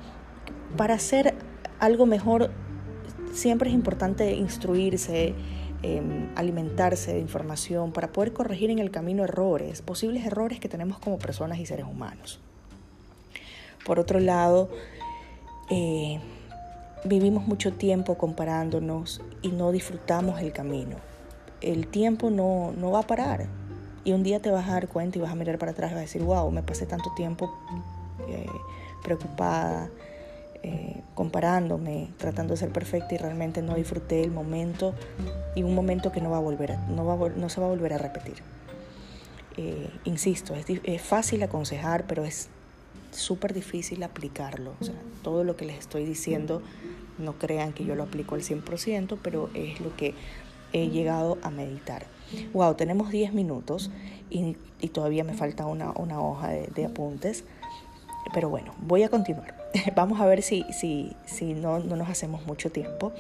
para 0.77 0.95
hacer 0.95 1.35
algo 1.79 2.07
mejor 2.07 2.51
siempre 3.33 3.71
es 3.71 3.75
importante 3.75 4.35
instruirse, 4.35 5.35
Em, 5.85 6.31
alimentarse 6.37 7.13
de 7.13 7.19
información 7.19 7.91
para 7.91 8.13
poder 8.13 8.33
corregir 8.33 8.71
en 8.71 8.79
el 8.79 8.93
camino 8.93 9.25
errores, 9.25 9.83
posibles 9.83 10.25
errores 10.25 10.61
que 10.61 10.69
tenemos 10.69 11.01
como 11.01 11.19
personas 11.19 11.59
y 11.59 11.67
seres 11.67 11.87
humanos. 11.87 12.39
Por 13.85 13.99
otro 13.99 14.21
lado, 14.21 14.71
eh, 15.71 16.21
vivimos 17.05 17.49
mucho 17.49 17.73
tiempo 17.73 18.17
comparándonos 18.17 19.23
y 19.43 19.49
no 19.49 19.73
disfrutamos 19.73 20.41
el 20.41 20.53
camino. 20.53 20.99
El 21.61 21.89
tiempo 21.89 22.31
no, 22.31 22.73
no 22.79 22.93
va 22.93 23.01
a 23.01 23.07
parar. 23.09 23.49
Y 24.05 24.13
un 24.13 24.23
día 24.23 24.41
te 24.41 24.53
vas 24.53 24.69
a 24.69 24.75
dar 24.75 24.87
cuenta 24.87 25.19
y 25.19 25.21
vas 25.21 25.33
a 25.33 25.35
mirar 25.35 25.59
para 25.59 25.73
atrás 25.73 25.91
y 25.91 25.95
vas 25.95 25.99
a 25.99 26.03
decir, 26.03 26.23
wow, 26.23 26.49
me 26.53 26.63
pasé 26.63 26.87
tanto 26.87 27.13
tiempo 27.17 27.53
eh, 28.29 28.47
preocupada, 29.03 29.91
eh, 30.63 31.03
comparándome, 31.15 32.09
tratando 32.19 32.55
de 32.55 32.59
ser 32.59 32.71
perfecta 32.71 33.15
y 33.15 33.19
realmente 33.19 33.63
no 33.63 33.75
disfruté 33.75 34.23
el 34.23 34.31
momento 34.31 34.95
y 35.55 35.63
un 35.63 35.75
momento 35.75 36.13
que 36.13 36.21
no 36.21 36.31
va 36.31 36.37
a 36.37 36.41
volver, 36.41 36.71
va 36.73 37.29
no 37.31 37.49
se 37.49 37.61
va 37.61 37.67
a 37.67 37.71
volver 37.71 37.93
a 37.93 37.99
repetir. 37.99 38.37
Eh, 39.57 39.91
insisto, 40.05 40.55
es, 40.55 41.03
fácil 41.03 41.43
aconsejar, 41.43 42.07
pero 42.07 42.25
es 42.25 42.49
súper 43.11 43.53
difícil 43.53 44.03
aplicarlo. 44.03 44.75
Todo 45.23 45.45
lo 45.45 45.57
que 45.57 45.67
les 45.67 45.79
estoy 45.79 46.05
diciendo, 46.05 46.63
no 47.19 47.35
crean 47.39 47.73
que 47.73 47.85
yo 47.85 47.95
lo 47.95 48.05
aplico 48.05 48.35
al 48.35 48.43
100%, 48.43 49.19
pero 49.23 49.51
es 49.55 49.81
lo 49.81 49.95
que 49.97 50.15
he 50.73 50.89
llegado 50.89 51.39
a 51.43 51.51
meditar. 51.51 52.07
Wow, 52.55 52.75
tenemos 52.77 53.11
10 53.11 53.35
minutos 53.35 53.91
y, 54.31 54.57
todavía 54.93 55.23
me 55.25 55.35
falta 55.35 55.67
una, 55.67 55.93
hoja 55.93 56.49
de 56.49 56.85
apuntes. 56.85 57.45
Pero 58.33 58.49
bueno, 58.49 58.75
voy 58.79 59.03
a 59.03 59.09
continuar. 59.09 59.55
Vamos 59.95 60.21
a 60.21 60.27
ver 60.27 60.43
si, 60.43 60.65
si, 60.73 61.17
si 61.25 61.55
no, 61.55 61.81
no 61.81 61.97
nos 61.97 62.09
hacemos 62.09 62.47
mucho 62.47 62.71
tiempo. 62.71 63.13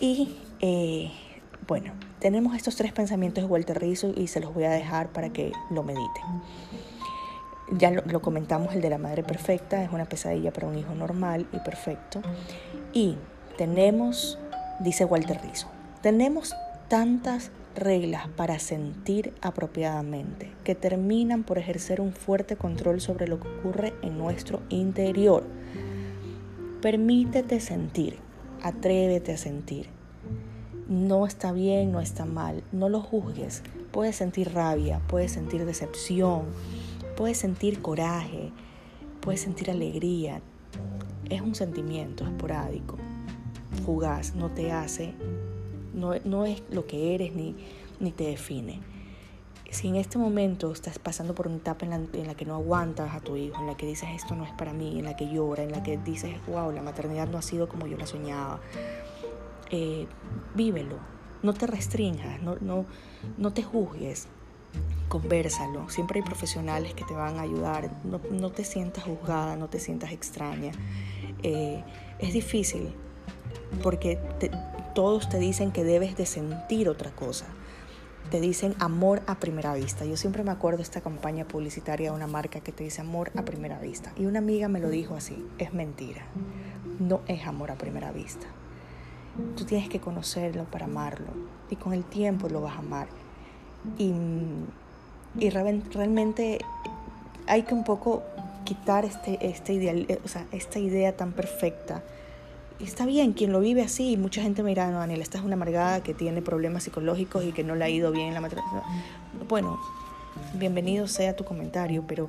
Y 0.00 0.36
eh, 0.60 1.10
bueno, 1.66 1.92
tenemos 2.18 2.56
estos 2.56 2.76
tres 2.76 2.92
pensamientos 2.92 3.44
de 3.44 3.50
Walter 3.50 3.80
Rizzo 3.80 4.12
y 4.16 4.26
se 4.26 4.40
los 4.40 4.52
voy 4.52 4.64
a 4.64 4.70
dejar 4.70 5.08
para 5.08 5.30
que 5.30 5.52
lo 5.70 5.82
mediten. 5.82 6.24
Ya 7.72 7.90
lo, 7.90 8.02
lo, 8.02 8.20
comentamos, 8.20 8.74
el 8.74 8.82
de 8.82 8.90
la 8.90 8.98
madre 8.98 9.22
perfecta 9.22 9.82
es 9.82 9.90
una 9.90 10.04
pesadilla 10.04 10.52
para 10.52 10.66
un 10.66 10.78
hijo 10.78 10.94
normal 10.94 11.46
y 11.52 11.58
perfecto. 11.60 12.20
Y 12.92 13.16
tenemos, 13.56 14.38
dice 14.80 15.04
Walter 15.04 15.40
Rizzo, 15.42 15.68
tenemos 16.02 16.54
tantas 16.88 17.50
reglas 17.74 18.28
para 18.28 18.58
sentir 18.58 19.34
apropiadamente, 19.40 20.50
que 20.64 20.74
terminan 20.74 21.44
por 21.44 21.58
ejercer 21.58 22.00
un 22.00 22.12
fuerte 22.12 22.56
control 22.56 23.00
sobre 23.00 23.28
lo 23.28 23.40
que 23.40 23.48
ocurre 23.48 23.94
en 24.02 24.18
nuestro 24.18 24.62
interior. 24.68 25.44
Permítete 26.80 27.60
sentir, 27.60 28.18
atrévete 28.62 29.32
a 29.32 29.36
sentir. 29.36 29.88
No 30.88 31.26
está 31.26 31.52
bien, 31.52 31.92
no 31.92 32.00
está 32.00 32.26
mal, 32.26 32.62
no 32.72 32.88
lo 32.88 33.00
juzgues. 33.00 33.62
Puedes 33.90 34.16
sentir 34.16 34.52
rabia, 34.52 35.00
puedes 35.08 35.32
sentir 35.32 35.64
decepción, 35.64 36.42
puedes 37.16 37.38
sentir 37.38 37.80
coraje, 37.80 38.52
puedes 39.20 39.40
sentir 39.40 39.70
alegría. 39.70 40.42
Es 41.30 41.40
un 41.40 41.54
sentimiento 41.54 42.24
esporádico, 42.24 42.98
fugaz, 43.84 44.34
no 44.34 44.50
te 44.50 44.72
hace 44.72 45.14
no, 45.94 46.44
es 46.44 46.62
lo 46.70 46.86
que 46.86 47.14
eres 47.14 47.34
ni, 47.34 47.54
ni 48.00 48.12
te 48.12 48.24
define. 48.24 48.80
Si 49.70 49.88
en 49.88 49.96
este 49.96 50.18
momento 50.18 50.70
estás 50.70 50.98
pasando 50.98 51.34
por 51.34 51.48
una 51.48 51.56
etapa 51.56 51.84
en 51.84 51.90
la, 51.90 51.96
en 51.96 52.26
la, 52.26 52.34
que 52.34 52.44
no 52.44 52.54
aguantas 52.54 53.14
a 53.14 53.20
tu 53.20 53.36
hijo, 53.36 53.60
en 53.60 53.66
la 53.66 53.76
que 53.76 53.86
dices 53.86 54.08
esto 54.14 54.36
no 54.36 54.44
es 54.44 54.52
para 54.52 54.72
mí, 54.72 55.00
en 55.00 55.04
la 55.04 55.16
que 55.16 55.28
llora, 55.28 55.64
en 55.64 55.72
la 55.72 55.82
que 55.82 55.96
dices, 55.96 56.34
wow, 56.46 56.70
la 56.70 56.82
maternidad 56.82 57.28
no 57.28 57.38
ha 57.38 57.42
sido 57.42 57.68
como 57.68 57.86
yo 57.86 57.96
la 57.96 58.06
soñaba, 58.06 58.60
eh, 59.70 60.06
vívelo, 60.54 60.98
no 61.42 61.54
te 61.54 61.66
restringas, 61.66 62.40
no, 62.40 62.56
no, 62.60 62.84
no 63.36 63.52
te 63.52 63.64
juzgues, 63.64 64.28
conversalo. 65.08 65.88
Siempre 65.88 66.20
hay 66.20 66.24
profesionales 66.24 66.94
que 66.94 67.04
te 67.04 67.14
van 67.14 67.38
a 67.38 67.42
ayudar. 67.42 67.90
No, 68.04 68.20
no 68.30 68.50
te 68.50 68.64
sientas 68.64 69.04
juzgada, 69.04 69.56
no 69.56 69.68
te 69.68 69.78
sientas 69.78 70.12
extraña. 70.12 70.72
Eh, 71.42 71.82
es 72.18 72.32
difícil 72.32 72.94
porque 73.82 74.16
te, 74.38 74.50
todos 74.94 75.28
te 75.28 75.38
dicen 75.38 75.72
que 75.72 75.84
debes 75.84 76.16
de 76.16 76.24
sentir 76.24 76.88
otra 76.88 77.10
cosa. 77.10 77.46
Te 78.30 78.40
dicen 78.40 78.74
amor 78.78 79.22
a 79.26 79.38
primera 79.38 79.74
vista. 79.74 80.04
Yo 80.04 80.16
siempre 80.16 80.44
me 80.44 80.50
acuerdo 80.50 80.78
de 80.78 80.84
esta 80.84 81.02
campaña 81.02 81.46
publicitaria 81.46 82.10
de 82.10 82.16
una 82.16 82.26
marca 82.26 82.60
que 82.60 82.72
te 82.72 82.84
dice 82.84 83.02
amor 83.02 83.30
a 83.36 83.44
primera 83.44 83.78
vista. 83.78 84.12
Y 84.16 84.24
una 84.24 84.38
amiga 84.38 84.68
me 84.68 84.80
lo 84.80 84.88
dijo 84.88 85.14
así, 85.14 85.44
es 85.58 85.74
mentira. 85.74 86.22
No 86.98 87.20
es 87.26 87.46
amor 87.46 87.70
a 87.70 87.74
primera 87.76 88.12
vista. 88.12 88.46
Tú 89.56 89.64
tienes 89.64 89.88
que 89.88 90.00
conocerlo 90.00 90.64
para 90.64 90.86
amarlo. 90.86 91.32
Y 91.68 91.76
con 91.76 91.92
el 91.92 92.04
tiempo 92.04 92.48
lo 92.48 92.62
vas 92.62 92.76
a 92.76 92.78
amar. 92.78 93.08
Y, 93.98 94.14
realmente 95.50 96.58
hay 97.46 97.64
que 97.64 97.74
un 97.74 97.84
poco 97.84 98.22
quitar 98.64 99.04
este, 99.04 99.38
este 99.46 99.74
ideal, 99.74 100.06
o 100.24 100.28
sea, 100.28 100.46
esta 100.52 100.78
idea 100.78 101.14
tan 101.16 101.32
perfecta 101.32 102.02
está 102.80 103.06
bien, 103.06 103.32
quien 103.32 103.52
lo 103.52 103.60
vive 103.60 103.82
así, 103.82 104.16
mucha 104.16 104.42
gente 104.42 104.62
me 104.62 104.70
dirá, 104.70 104.90
no, 104.90 104.98
Daniela, 104.98 105.22
esta 105.22 105.38
es 105.38 105.44
una 105.44 105.54
amargada 105.54 106.02
que 106.02 106.14
tiene 106.14 106.42
problemas 106.42 106.84
psicológicos 106.84 107.44
y 107.44 107.52
que 107.52 107.64
no 107.64 107.74
le 107.74 107.84
ha 107.84 107.88
ido 107.88 108.10
bien 108.10 108.28
en 108.28 108.34
la 108.34 108.40
maternidad. 108.40 108.82
Bueno, 109.48 109.80
bienvenido 110.54 111.06
sea 111.06 111.36
tu 111.36 111.44
comentario, 111.44 112.04
pero 112.06 112.28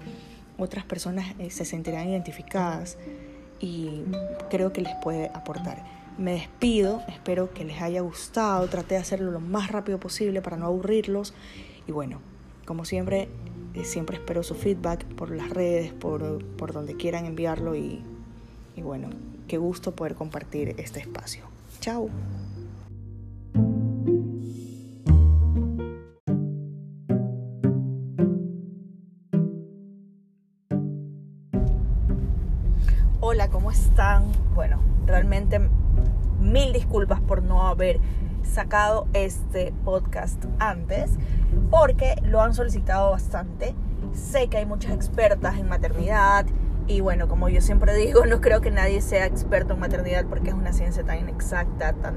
otras 0.58 0.86
personas 0.86 1.34
eh, 1.40 1.50
se 1.50 1.66
sentirán 1.66 2.10
identificadas 2.10 2.98
y 3.60 4.04
creo 4.50 4.72
que 4.72 4.82
les 4.82 4.94
puede 4.96 5.30
aportar. 5.34 5.84
Me 6.18 6.34
despido, 6.34 7.02
espero 7.10 7.52
que 7.54 7.66
les 7.66 7.82
haya 7.82 8.02
gustado, 8.02 8.68
traté 8.68 8.96
de 8.96 9.02
hacerlo 9.02 9.32
lo 9.32 9.42
más 9.42 9.72
rápido 9.72 10.00
posible 10.00 10.42
para 10.42 10.58
no 10.58 10.68
aburrirlos 10.68 11.34
y 11.88 11.92
bueno, 11.92 12.20
como 12.66 12.86
siempre, 12.86 13.28
eh, 13.74 13.84
siempre 13.84 14.18
espero 14.18 14.44
su 14.44 14.56
feedback 14.56 15.04
por 15.06 15.32
las 15.32 15.50
redes, 15.50 15.92
por, 15.94 16.44
por 16.56 16.72
donde 16.72 16.96
quieran 16.96 17.26
enviarlo 17.26 17.76
y, 17.76 18.02
y 18.76 18.82
bueno, 18.82 19.10
Qué 19.48 19.60
gusto 19.60 19.92
poder 19.92 20.16
compartir 20.16 20.74
este 20.80 21.00
espacio. 21.00 21.44
Chao. 21.80 22.10
Hola, 33.20 33.50
¿cómo 33.50 33.70
están? 33.70 34.32
Bueno, 34.56 34.80
realmente 35.06 35.60
mil 36.40 36.74
disculpas 36.74 37.22
por 37.22 37.44
no 37.44 37.68
haber 37.68 38.00
sacado 38.44 39.08
este 39.14 39.72
podcast 39.84 40.44
antes, 40.58 41.12
porque 41.70 42.16
lo 42.24 42.42
han 42.42 42.56
solicitado 42.56 43.12
bastante. 43.12 43.76
Sé 44.14 44.48
que 44.48 44.58
hay 44.58 44.66
muchas 44.66 44.94
expertas 44.94 45.60
en 45.60 45.70
maternidad 45.70 46.48
y 46.88 47.02
bueno, 47.02 47.28
como 47.28 47.50
yo 47.50 47.62
siempre 47.62 47.96
digo, 47.96 48.26
no 48.26 48.42
creo 48.42 48.62
que 48.62 48.72
nadie 48.72 49.02
sea 49.02 49.26
experto 49.26 49.74
en 49.74 49.80
maternidad 49.80 50.26
porque 50.26 50.50
es 50.50 50.56
una 50.56 50.74
ciencia 50.74 51.04
tan 51.04 51.20
inexacta, 51.20 51.94
tan 51.94 52.16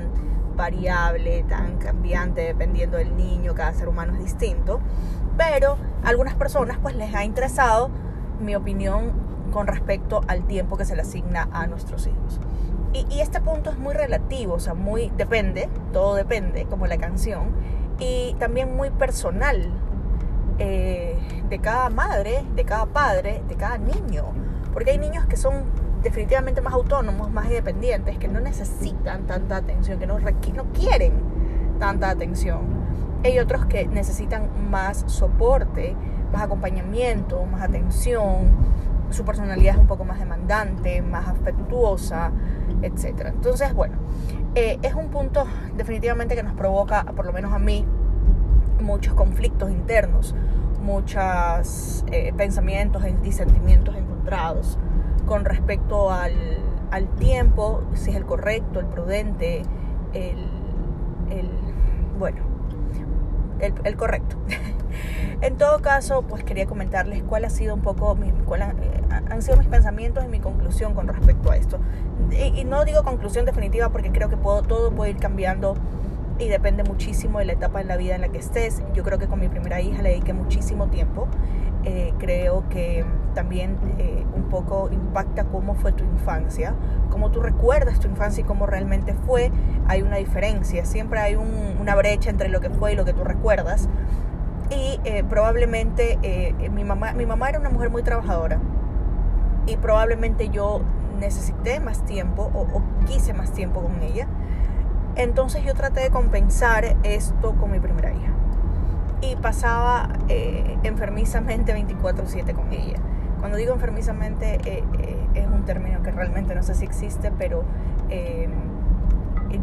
variable, 0.56 1.44
tan 1.48 1.78
cambiante, 1.78 2.42
dependiendo 2.42 2.96
del 2.96 3.16
niño, 3.16 3.54
cada 3.54 3.72
ser 3.74 3.88
humano 3.88 4.14
es 4.14 4.20
distinto. 4.20 4.80
Pero 5.36 5.76
a 6.02 6.08
algunas 6.08 6.34
personas 6.34 6.78
pues 6.82 6.96
les 6.96 7.14
ha 7.14 7.24
interesado 7.24 7.90
mi 8.40 8.54
opinión 8.56 9.12
con 9.52 9.66
respecto 9.66 10.20
al 10.26 10.46
tiempo 10.46 10.76
que 10.76 10.84
se 10.84 10.94
le 10.96 11.02
asigna 11.02 11.48
a 11.52 11.66
nuestros 11.66 12.06
hijos. 12.06 12.40
Y, 12.92 13.06
y 13.10 13.20
este 13.20 13.40
punto 13.40 13.70
es 13.70 13.78
muy 13.78 13.94
relativo, 13.94 14.54
o 14.54 14.60
sea, 14.60 14.74
muy 14.74 15.12
depende, 15.16 15.68
todo 15.92 16.14
depende, 16.14 16.66
como 16.66 16.86
la 16.86 16.96
canción, 16.96 17.52
y 17.98 18.34
también 18.38 18.74
muy 18.76 18.90
personal 18.90 19.70
eh, 20.58 21.16
de 21.48 21.58
cada 21.60 21.88
madre, 21.88 22.44
de 22.54 22.64
cada 22.64 22.86
padre, 22.86 23.42
de 23.48 23.54
cada 23.54 23.78
niño. 23.78 24.24
Porque 24.78 24.92
hay 24.92 24.98
niños 24.98 25.26
que 25.26 25.36
son 25.36 25.64
definitivamente 26.04 26.60
más 26.60 26.72
autónomos, 26.72 27.32
más 27.32 27.46
independientes, 27.46 28.16
que 28.16 28.28
no 28.28 28.38
necesitan 28.38 29.26
tanta 29.26 29.56
atención, 29.56 29.98
que 29.98 30.06
no, 30.06 30.20
no 30.20 30.72
quieren 30.72 31.14
tanta 31.80 32.10
atención. 32.10 32.60
Hay 33.24 33.40
otros 33.40 33.66
que 33.66 33.88
necesitan 33.88 34.70
más 34.70 35.02
soporte, 35.08 35.96
más 36.32 36.42
acompañamiento, 36.42 37.44
más 37.44 37.62
atención, 37.62 38.50
su 39.10 39.24
personalidad 39.24 39.74
es 39.74 39.80
un 39.80 39.88
poco 39.88 40.04
más 40.04 40.20
demandante, 40.20 41.02
más 41.02 41.26
afectuosa, 41.26 42.30
etc. 42.82 43.32
Entonces, 43.34 43.74
bueno, 43.74 43.96
eh, 44.54 44.78
es 44.82 44.94
un 44.94 45.08
punto 45.08 45.44
definitivamente 45.76 46.36
que 46.36 46.44
nos 46.44 46.54
provoca, 46.54 47.02
por 47.16 47.26
lo 47.26 47.32
menos 47.32 47.52
a 47.52 47.58
mí, 47.58 47.84
muchos 48.80 49.12
conflictos 49.14 49.72
internos, 49.72 50.36
muchos 50.80 52.04
eh, 52.12 52.32
pensamientos 52.36 53.02
y 53.24 53.32
sentimientos 53.32 53.96
encontrados 54.28 54.78
con 55.26 55.44
respecto 55.44 56.10
al, 56.10 56.32
al, 56.90 57.08
tiempo, 57.16 57.82
si 57.94 58.10
es 58.10 58.16
el 58.16 58.24
correcto, 58.24 58.80
el 58.80 58.86
prudente, 58.86 59.62
el, 60.14 60.48
el 61.30 61.50
bueno, 62.18 62.38
el, 63.60 63.74
el 63.84 63.96
correcto. 63.96 64.36
en 65.42 65.56
todo 65.56 65.80
caso, 65.80 66.22
pues 66.22 66.44
quería 66.44 66.66
comentarles 66.66 67.22
cuál 67.24 67.44
ha 67.44 67.50
sido 67.50 67.74
un 67.74 67.82
poco, 67.82 68.14
mi, 68.14 68.30
cuál 68.46 68.62
eh, 68.62 68.74
han, 69.30 69.42
sido 69.42 69.58
mis 69.58 69.66
pensamientos 69.66 70.24
y 70.24 70.28
mi 70.28 70.40
conclusión 70.40 70.94
con 70.94 71.08
respecto 71.08 71.50
a 71.50 71.56
esto. 71.56 71.78
Y, 72.30 72.60
y 72.60 72.64
no 72.64 72.84
digo 72.84 73.02
conclusión 73.02 73.44
definitiva 73.44 73.90
porque 73.90 74.10
creo 74.10 74.28
que 74.28 74.36
puedo, 74.36 74.62
todo 74.62 74.90
puede 74.90 75.10
ir 75.10 75.18
cambiando 75.18 75.74
y 76.38 76.48
depende 76.48 76.84
muchísimo 76.84 77.38
de 77.38 77.46
la 77.46 77.52
etapa 77.52 77.80
en 77.80 77.88
la 77.88 77.96
vida 77.96 78.14
en 78.14 78.22
la 78.22 78.28
que 78.28 78.38
estés. 78.38 78.82
Yo 78.94 79.02
creo 79.02 79.18
que 79.18 79.26
con 79.26 79.40
mi 79.40 79.48
primera 79.48 79.80
hija 79.80 80.02
le 80.02 80.10
dediqué 80.10 80.32
muchísimo 80.32 80.88
tiempo. 80.88 81.28
Eh, 81.84 82.12
creo 82.18 82.68
que 82.68 83.04
también 83.38 83.78
eh, 83.98 84.24
un 84.34 84.48
poco 84.48 84.88
impacta 84.90 85.44
cómo 85.44 85.74
fue 85.74 85.92
tu 85.92 86.02
infancia, 86.02 86.74
cómo 87.08 87.30
tú 87.30 87.40
recuerdas 87.40 88.00
tu 88.00 88.08
infancia 88.08 88.40
y 88.40 88.44
cómo 88.44 88.66
realmente 88.66 89.14
fue. 89.14 89.52
Hay 89.86 90.02
una 90.02 90.16
diferencia, 90.16 90.84
siempre 90.84 91.20
hay 91.20 91.36
un, 91.36 91.76
una 91.80 91.94
brecha 91.94 92.30
entre 92.30 92.48
lo 92.48 92.58
que 92.60 92.68
fue 92.68 92.94
y 92.94 92.96
lo 92.96 93.04
que 93.04 93.12
tú 93.12 93.22
recuerdas. 93.22 93.88
Y 94.70 94.98
eh, 95.04 95.22
probablemente 95.22 96.18
mi, 96.72 96.82
mamá, 96.82 97.12
mi 97.12 97.26
mamá 97.26 97.48
era 97.48 97.60
una 97.60 97.70
mujer 97.70 97.90
muy 97.90 98.02
trabajadora 98.02 98.58
y 99.66 99.76
probablemente 99.76 100.48
yo 100.48 100.80
necesité 101.20 101.78
más 101.78 102.04
tiempo 102.04 102.50
o, 102.52 102.82
quise 103.06 103.34
más 103.34 103.52
tiempo 103.52 103.82
con 103.82 104.02
ella. 104.02 104.26
Entonces 105.16 105.64
yo 105.64 105.74
traté 105.74 106.00
de 106.00 106.10
compensar 106.10 106.96
esto 107.02 107.54
con 107.54 107.70
mi 107.70 107.80
primera 107.80 108.12
hija. 108.12 108.32
Y 109.20 109.36
pasaba 109.36 110.10
eh, 110.28 110.78
enfermizamente 110.84 111.74
24/7 111.74 112.54
con 112.54 112.72
ella. 112.72 112.98
Cuando 113.38 113.56
digo 113.56 113.72
enfermizamente 113.72 114.58
eh, 114.64 114.82
eh, 115.00 115.26
es 115.34 115.46
un 115.46 115.64
término 115.64 116.02
que 116.02 116.10
realmente 116.10 116.54
no 116.54 116.62
sé 116.62 116.74
si 116.74 116.84
existe, 116.84 117.30
pero 117.30 117.64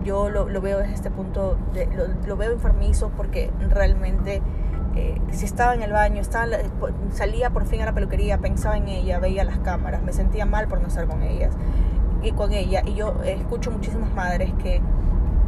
yo 0.04 0.30
lo, 0.30 0.62
veo 0.62 0.80
desde 0.80 0.94
este 0.94 1.12
punto, 1.12 1.58
lo, 2.26 2.38
veo 2.38 2.52
enfermizo 2.52 3.12
porque 3.18 3.52
realmente 3.70 4.42
eh, 4.96 5.20
si 5.32 5.46
estaba 5.46 5.74
en 5.74 5.82
el 5.82 5.92
baño, 5.92 6.22
estaba, 6.22 6.46
salía 7.12 7.50
por 7.50 7.66
fin 7.66 7.82
a 7.82 7.86
la 7.86 7.94
peluquería, 7.94 8.38
pensaba 8.38 8.78
en 8.78 8.88
ella, 8.88 9.20
veía 9.20 9.44
las 9.44 9.60
cámaras, 9.60 10.02
me 10.04 10.14
sentía 10.14 10.46
mal 10.46 10.68
por 10.68 10.80
no 10.80 10.88
estar 10.88 11.08
con 11.08 11.22
ellas 11.24 11.54
y 12.22 12.32
con 12.32 12.54
ella. 12.54 12.82
Y 12.86 12.94
yo 12.94 13.16
escucho 13.24 13.72
muchísimas 13.72 14.14
madres 14.14 14.54
que 14.62 14.82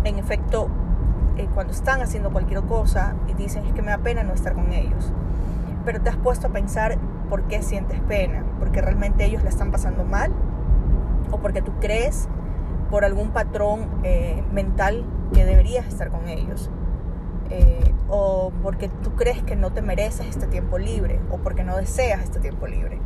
en 0.03 0.19
efecto 0.19 0.69
eh, 1.37 1.47
cuando 1.53 1.71
están 1.71 2.01
haciendo 2.01 2.31
cualquier 2.31 2.61
cosa 2.63 3.15
y 3.27 3.33
dicen 3.33 3.65
es 3.65 3.73
que 3.73 3.81
me 3.81 3.91
da 3.91 3.99
pena 3.99 4.23
no 4.23 4.33
estar 4.33 4.53
con 4.53 4.73
ellos. 4.73 5.13
Pero 5.85 6.01
te 6.01 6.09
has 6.09 6.17
puesto 6.17 6.47
a 6.47 6.49
pensar 6.49 6.97
por 7.29 7.43
qué 7.43 7.61
sientes 7.61 7.99
pena, 8.01 8.43
porque 8.59 8.81
realmente 8.81 9.25
ellos 9.25 9.43
la 9.43 9.49
están 9.49 9.71
pasando 9.71 10.03
mal 10.03 10.31
o 11.31 11.37
porque 11.39 11.61
tú 11.61 11.73
crees 11.79 12.27
por 12.89 13.05
algún 13.05 13.31
patrón 13.31 13.89
eh, 14.03 14.43
mental 14.51 15.05
que 15.33 15.45
deberías 15.45 15.87
estar 15.87 16.09
con 16.09 16.27
ellos. 16.27 16.69
Eh, 17.49 17.93
o 18.09 18.51
porque 18.61 18.89
tú 18.89 19.15
crees 19.15 19.41
que 19.43 19.55
no 19.55 19.71
te 19.71 19.81
mereces 19.81 20.27
este 20.27 20.47
tiempo 20.47 20.77
libre 20.77 21.21
o 21.31 21.37
porque 21.37 21.63
no 21.63 21.77
deseas 21.77 22.23
este 22.23 22.39
tiempo 22.39 22.67
libre. 22.67 22.99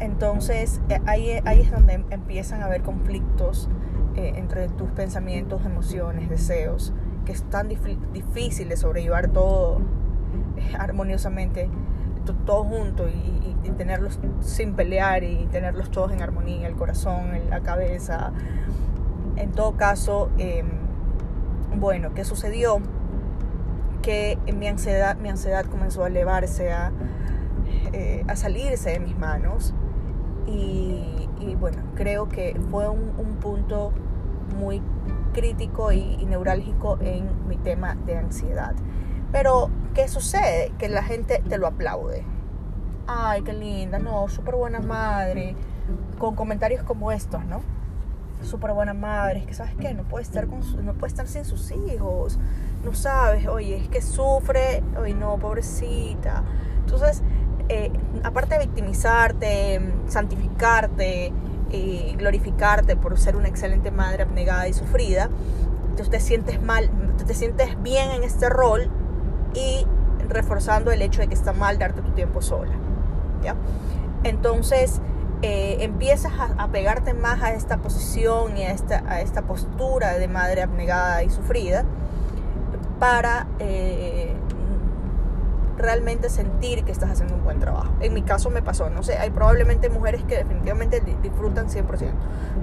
Entonces 0.00 0.80
eh, 0.88 1.00
ahí, 1.06 1.30
es 1.30 1.70
donde 1.70 2.04
empiezan 2.10 2.62
a 2.62 2.66
haber 2.66 2.82
conflictos 2.82 3.68
entre 4.14 4.70
tus 4.70 4.88
pensamientos, 4.92 5.66
emociones, 5.66 6.30
deseos, 6.30 6.94
que 7.26 7.32
es 7.32 7.42
tan 7.42 7.68
difícil 7.68 8.70
de 8.70 8.76
sobrellevar 8.78 9.28
todo 9.28 9.82
armoniosamente, 10.78 11.68
todo 12.34 12.64
junto 12.64 13.08
y, 13.08 13.56
y, 13.64 13.70
tenerlos 13.70 14.18
sin 14.40 14.74
pelear 14.74 15.24
y 15.24 15.46
tenerlos 15.50 15.90
todos 15.90 16.12
en 16.12 16.22
armonía, 16.22 16.66
el 16.66 16.76
corazón, 16.76 17.32
la 17.50 17.60
cabeza, 17.60 18.32
en 19.36 19.52
todo 19.52 19.76
caso, 19.76 20.30
em, 20.38 20.66
bueno, 21.78 22.14
¿qué 22.14 22.24
sucedió? 22.24 22.78
Que 24.02 24.38
mi 24.56 24.66
ansiedad, 24.66 25.16
mi 25.18 25.28
ansiedad 25.28 25.66
comenzó 25.66 26.04
a 26.04 26.08
elevarse, 26.08 26.72
a, 26.72 26.90
eh, 27.92 28.24
a 28.26 28.36
salirse 28.36 28.90
de 28.90 29.00
mis 29.00 29.16
manos. 29.18 29.74
Y, 30.46 31.28
bueno, 31.60 31.82
creo 31.94 32.28
que 32.28 32.58
fue 32.70 32.88
un, 32.88 33.36
punto 33.40 33.92
muy 34.58 34.80
crítico 35.32 35.92
y, 35.92 36.24
neurálgico 36.24 36.98
en 37.00 37.28
mi 37.48 37.56
tema 37.56 37.94
de 38.06 38.16
ansiedad. 38.16 38.74
Pero, 39.32 39.70
¿qué 39.96 40.08
sucede? 40.08 40.72
Que 40.78 40.90
la 40.90 41.02
gente 41.02 41.42
te 41.48 41.56
lo 41.56 41.66
aplaude. 41.66 42.22
Ay, 43.06 43.40
qué 43.42 43.54
linda, 43.54 43.98
no, 43.98 44.28
súper 44.28 44.54
buena 44.54 44.80
madre. 44.80 45.56
Con 46.18 46.36
comentarios 46.36 46.82
como 46.84 47.10
estos, 47.10 47.44
¿no? 47.44 47.62
súper 48.42 48.72
buena 48.74 48.92
madre, 48.92 49.44
que 49.46 49.54
sabes 49.54 49.74
qué, 49.80 49.94
no 49.94 50.04
puede 50.04 50.22
estar 50.22 50.46
con 50.46 50.60
no 50.84 50.92
puede 50.92 51.08
estar 51.08 51.26
sin 51.26 51.44
sus 51.44 51.72
hijos, 51.72 52.38
no 52.84 52.94
sabes, 52.94 53.48
oye, 53.48 53.76
es 53.76 53.88
que 53.88 54.02
sufre, 54.02 54.84
oye, 55.00 55.14
no, 55.14 55.36
pobrecita. 55.38 56.44
Entonces, 56.84 57.22
eh, 57.70 57.90
aparte 58.22 58.56
de 58.56 58.66
victimizarte, 58.66 59.80
santificarte, 60.06 61.32
y 61.70 62.14
glorificarte 62.16 62.94
por 62.94 63.18
ser 63.18 63.34
una 63.36 63.48
excelente 63.48 63.90
madre 63.90 64.22
abnegada 64.22 64.68
y 64.68 64.72
sufrida, 64.72 65.30
tú 65.96 66.04
te 66.04 66.20
sientes 66.20 66.62
mal, 66.62 66.90
te 67.26 67.34
sientes 67.34 67.82
bien 67.82 68.10
en 68.10 68.22
este 68.22 68.48
rol 68.48 68.88
y 69.56 69.86
reforzando 70.28 70.92
el 70.92 71.02
hecho 71.02 71.20
de 71.22 71.28
que 71.28 71.34
está 71.34 71.52
mal 71.52 71.78
darte 71.78 72.02
tu 72.02 72.12
tiempo 72.12 72.42
sola. 72.42 72.72
Entonces, 74.22 75.00
eh, 75.42 75.78
empiezas 75.80 76.32
a, 76.58 76.68
pegarte 76.68 77.14
más 77.14 77.42
a 77.42 77.52
esta 77.52 77.78
posición 77.78 78.56
y 78.56 78.62
a 78.62 78.72
esta, 78.72 79.02
a 79.08 79.20
esta 79.20 79.42
postura 79.42 80.18
de 80.18 80.28
madre 80.28 80.62
abnegada 80.62 81.22
y 81.22 81.30
sufrida 81.30 81.84
para 82.98 83.46
eh, 83.58 84.34
realmente 85.76 86.28
sentir 86.30 86.84
que 86.84 86.92
estás 86.92 87.10
haciendo 87.10 87.34
un 87.34 87.44
buen 87.44 87.60
trabajo. 87.60 87.92
En 88.00 88.14
mi 88.14 88.22
caso 88.22 88.50
me 88.50 88.62
pasó, 88.62 88.90
no 88.90 89.02
sé, 89.02 89.18
hay 89.18 89.30
probablemente 89.30 89.88
mujeres 89.88 90.22
que 90.24 90.36
definitivamente 90.36 91.02
disfrutan 91.22 91.68
100%, 91.68 91.84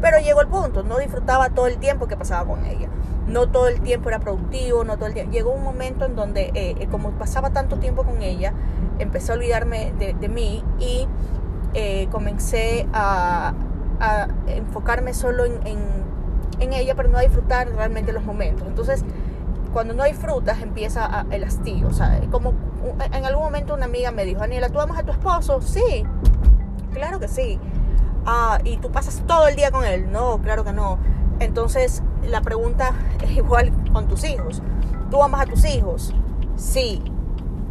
pero 0.02 0.20
llegó 0.20 0.42
el 0.42 0.48
punto, 0.48 0.84
no 0.84 0.98
disfrutaba 0.98 1.50
todo 1.50 1.68
el 1.68 1.78
tiempo 1.78 2.08
que 2.08 2.18
pasaba 2.18 2.48
con 2.48 2.66
ella, 2.66 2.90
no 3.28 3.50
todo 3.50 3.68
el 3.68 3.82
tiempo 3.82 4.10
era 4.10 4.20
productivo, 4.20 4.84
no 4.84 4.98
todo 4.98 5.08
el 5.08 5.14
tiempo. 5.14 5.32
Llegó 5.32 5.52
un 5.52 5.64
momento 5.64 6.06
en 6.06 6.16
donde, 6.16 6.52
eh, 6.54 6.88
como 6.92 7.12
pasaba 7.12 7.52
tanto 7.52 7.78
tiempo 7.78 8.04
con 8.04 8.22
ella, 8.22 8.54
empecé 9.00 9.32
a 9.32 9.36
olvidarme 9.36 9.94
de, 9.98 10.14
de 10.14 10.30
mí 10.30 10.64
y 10.80 11.08
eh, 11.76 12.08
comencé 12.12 12.88
a, 12.94 13.54
enfocarme 14.48 15.14
solo 15.14 15.46
en, 15.46 16.04
ella, 16.60 16.94
pero 16.96 17.08
no 17.10 17.18
a 17.18 17.22
disfrutar 17.22 17.70
realmente 17.70 18.12
los 18.12 18.24
momentos. 18.24 18.68
Entonces, 18.68 19.04
cuando 19.72 19.94
no 19.94 20.04
disfrutas, 20.04 20.62
empieza 20.62 21.26
el 21.32 21.44
hastío. 21.44 21.88
O 21.88 21.94
sea, 21.94 22.20
como 22.30 22.54
en 23.12 23.26
algún 23.26 23.44
momento 23.44 23.74
una 23.74 23.86
amiga 23.86 24.12
me 24.12 24.26
dijo, 24.26 24.40
Daniela, 24.40 24.70
¿tú 24.70 24.80
amas 24.80 25.00
a 25.00 25.04
tu 25.04 25.12
esposo? 25.12 25.62
Sí, 25.62 26.04
claro 26.94 27.20
que 27.20 27.28
sí. 27.28 27.60
Ah, 28.26 28.60
y 28.64 28.78
tú 28.78 28.92
pasas 28.92 29.24
todo 29.28 29.48
el 29.48 29.56
día 29.56 29.72
con 29.72 29.86
él. 29.86 30.12
No, 30.12 30.40
claro 30.42 30.64
que 30.64 30.74
no. 30.74 30.98
Entonces, 31.40 32.04
la 32.26 32.42
pregunta 32.42 32.94
es 33.24 33.32
igual 33.32 33.72
con 33.92 34.08
tus 34.08 34.24
hijos. 34.24 34.62
¿Tú 35.10 35.22
amas 35.24 35.42
a 35.42 35.46
tus 35.46 35.66
hijos? 35.66 36.14
Sí, 36.56 37.02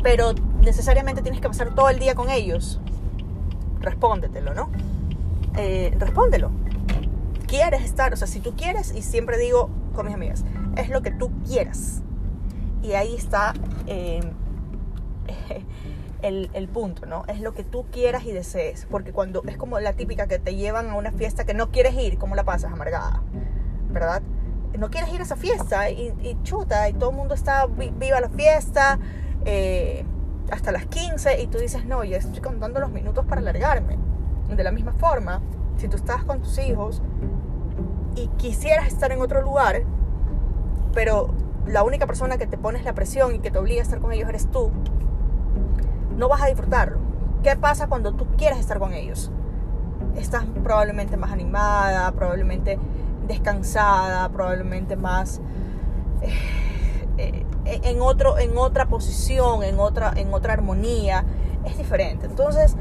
pero 0.03 0.33
necesariamente 0.61 1.23
tienes 1.23 1.41
que 1.41 1.49
pasar 1.49 1.75
todo 1.75 1.89
el 1.89 1.99
día 1.99 2.15
con 2.15 2.31
ellos 2.31 2.81
respóndetelo, 3.83 4.55
¿no? 4.55 4.71
Eh, 5.57 5.95
respóndelo. 5.99 6.51
¿Quieres 7.47 7.83
estar? 7.83 8.13
O 8.13 8.17
sea, 8.17 8.27
si 8.27 8.41
tú 8.41 8.55
quieres, 8.57 8.95
y 8.95 9.03
siempre 9.03 9.37
digo 9.37 9.69
con 9.95 10.07
mis 10.07 10.15
amigas, 10.15 10.45
es 10.77 10.89
lo 10.89 11.03
que 11.03 11.11
tú 11.11 11.31
quieras. 11.47 12.01
Y 12.83 12.93
ahí 12.93 13.15
está 13.15 13.53
eh, 13.87 14.23
el, 16.23 16.69
punto, 16.69 17.07
¿no? 17.07 17.25
Es 17.29 17.41
lo 17.41 17.55
que 17.55 17.65
tú 17.65 17.87
quieras 17.91 18.25
y 18.25 18.33
desees. 18.33 18.87
Porque 18.91 19.13
cuando 19.13 19.43
es 19.47 19.57
como 19.57 19.79
la 19.81 19.93
típica 19.95 20.27
que 20.27 20.39
te 20.39 20.55
llevan 20.55 20.91
a 20.91 20.97
una 20.97 21.13
fiesta 21.13 21.45
que 21.45 21.55
no 21.55 21.71
quieres 21.71 21.95
ir, 21.95 22.19
¿cómo 22.19 22.35
la 22.35 22.45
pasas? 22.45 22.73
Amargada, 22.73 23.23
¿verdad? 23.91 24.23
No 24.79 24.91
quieres 24.91 25.13
ir 25.13 25.21
a 25.21 25.25
esa 25.25 25.37
fiesta 25.37 25.91
y, 25.91 26.15
y 26.23 26.39
chuta, 26.43 26.89
y 26.89 26.95
todo 26.95 27.11
el 27.11 27.17
mundo 27.17 27.35
está 27.35 27.67
viva 27.67 28.21
la 28.21 28.31
fiesta. 28.31 28.99
Eh, 29.45 30.05
hasta 30.51 30.71
las 30.71 30.87
15 30.87 31.41
y 31.41 31.47
tú 31.47 31.59
dices, 31.59 31.87
no, 31.87 32.05
ya 32.05 32.19
estoy 32.19 32.41
contando 32.41 32.79
los 32.79 32.91
minutos 32.91 33.25
para 33.25 33.41
alargarme. 33.41 33.99
De 34.55 34.63
la 34.63 34.71
misma 34.71 34.93
forma, 34.93 35.41
si 35.79 35.89
tú 35.89 35.97
estás 35.97 36.25
con 36.25 36.43
tus 36.43 36.59
hijos 36.59 37.01
y 38.17 38.29
quisieras 38.37 38.87
estar 38.87 39.13
en 39.13 39.23
otro 39.23 39.41
lugar, 39.41 39.83
pero 40.93 41.31
la 41.67 41.83
única 41.85 42.07
persona 42.07 42.37
que 42.37 42.47
te 42.47 42.59
pones 42.59 42.85
la 42.85 42.93
presión 42.93 43.35
y 43.35 43.39
que 43.39 43.51
te 43.51 43.59
obliga 43.59 43.81
a 43.81 43.85
estar 43.85 43.99
con 43.99 44.13
ellos 44.13 44.29
eres 44.29 44.51
tú, 44.51 44.71
no 46.17 46.29
vas 46.29 46.43
a 46.43 46.47
disfrutarlo. 46.47 46.99
¿Qué 47.43 47.57
pasa 47.57 47.89
cuando 47.89 48.13
tú 48.13 48.27
quieres 48.37 48.59
estar 48.59 48.79
con 48.79 48.93
ellos? 48.93 49.31
Estás 50.17 50.45
probablemente 50.63 51.17
más 51.17 51.33
animada, 51.33 52.13
probablemente 52.13 52.79
descansada, 53.27 54.29
probablemente 54.29 54.97
más... 54.97 55.41
Eh, 57.19 57.45
eh, 57.65 57.81
en, 57.85 58.01
otro, 58.01 58.39
en 58.39 58.57
otra 58.57 58.87
posición, 58.87 59.63
en 59.63 59.79
otra, 59.79 60.13
en 60.17 60.33
otra 60.33 60.55
armonía, 60.55 61.25
es 61.65 61.77
diferente. 61.77 62.27
Entonces, 62.27 62.77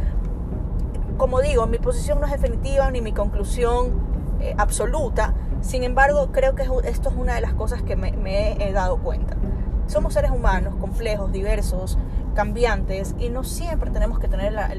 como 1.18 1.42
digo, 1.42 1.68
mi 1.68 1.78
posición 1.78 2.20
no 2.20 2.26
es 2.26 2.32
definitiva 2.32 2.90
ni 2.92 3.02
mi 3.02 3.14
conclusión 3.14 3.92
eh, 4.40 4.56
absoluta, 4.58 5.34
sin 5.62 5.84
embargo, 5.84 6.32
creo 6.32 6.56
que 6.56 6.64
esto 6.86 7.10
es 7.10 7.16
una 7.16 7.36
de 7.36 7.42
las 7.42 7.54
cosas 7.54 7.84
que 7.84 7.96
me 7.96 8.58
he 8.60 8.72
dado 8.72 8.98
cuenta. 8.98 9.38
Somos 9.86 10.14
seres 10.14 10.32
humanos 10.32 10.76
complejos, 10.80 11.32
diversos, 11.32 11.98
cambiantes 12.34 13.16
y 13.20 13.30
no 13.30 13.44
siempre 13.44 13.92
tenemos 13.92 14.20
que 14.20 14.28
tener 14.28 14.54
la, 14.54 14.74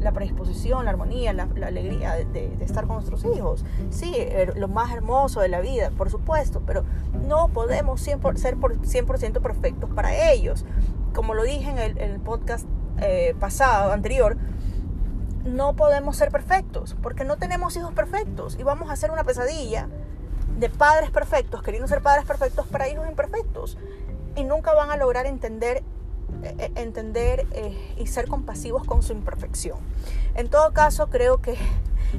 la, 0.00 0.12
predisposición, 0.12 0.84
la 0.84 0.90
armonía, 0.90 1.32
la, 1.32 1.48
alegría 1.66 2.14
de, 2.14 2.56
estar 2.60 2.86
con 2.86 2.96
nuestros 2.96 3.24
hijos. 3.24 3.64
Sí, 3.90 4.14
er, 4.16 4.56
lo 4.56 4.68
más 4.68 4.92
hermoso 4.92 5.40
de 5.40 5.48
la 5.48 5.60
vida, 5.60 5.90
por 5.90 6.10
supuesto, 6.10 6.62
pero 6.66 6.84
no 7.26 7.48
podemos 7.48 8.00
ser 8.00 8.18
por 8.18 8.36
100% 8.36 9.40
perfectos 9.40 9.90
para 9.90 10.30
ellos. 10.32 10.64
Como 11.14 11.34
lo 11.34 11.42
dije 11.42 11.70
en 11.70 11.98
el, 11.98 12.20
podcast 12.20 12.66
eh, 12.98 13.34
pasado, 13.38 13.92
anterior, 13.92 14.36
no 15.44 15.74
podemos 15.74 16.16
ser 16.16 16.30
perfectos 16.30 16.96
porque 17.02 17.24
no 17.24 17.36
tenemos 17.36 17.76
hijos 17.76 17.92
perfectos 17.92 18.56
y 18.58 18.62
vamos 18.62 18.90
a 18.90 18.92
hacer 18.92 19.10
una 19.10 19.24
pesadilla 19.24 19.88
de 20.58 20.68
padres 20.68 21.10
perfectos, 21.10 21.62
queriendo 21.62 21.88
ser 21.88 22.02
padres 22.02 22.26
perfectos 22.26 22.66
para 22.66 22.88
hijos 22.88 23.08
imperfectos 23.08 23.78
y 24.36 24.44
nunca 24.44 24.74
van 24.74 24.90
a 24.90 24.96
lograr 24.96 25.26
entender 25.26 25.82
entender 26.74 27.46
eh, 27.52 27.94
y 27.98 28.06
ser 28.06 28.28
compasivos 28.28 28.84
con 28.84 29.02
su 29.02 29.12
imperfección. 29.12 29.78
En 30.34 30.48
todo 30.48 30.72
caso, 30.72 31.08
creo 31.08 31.38
que 31.40 31.56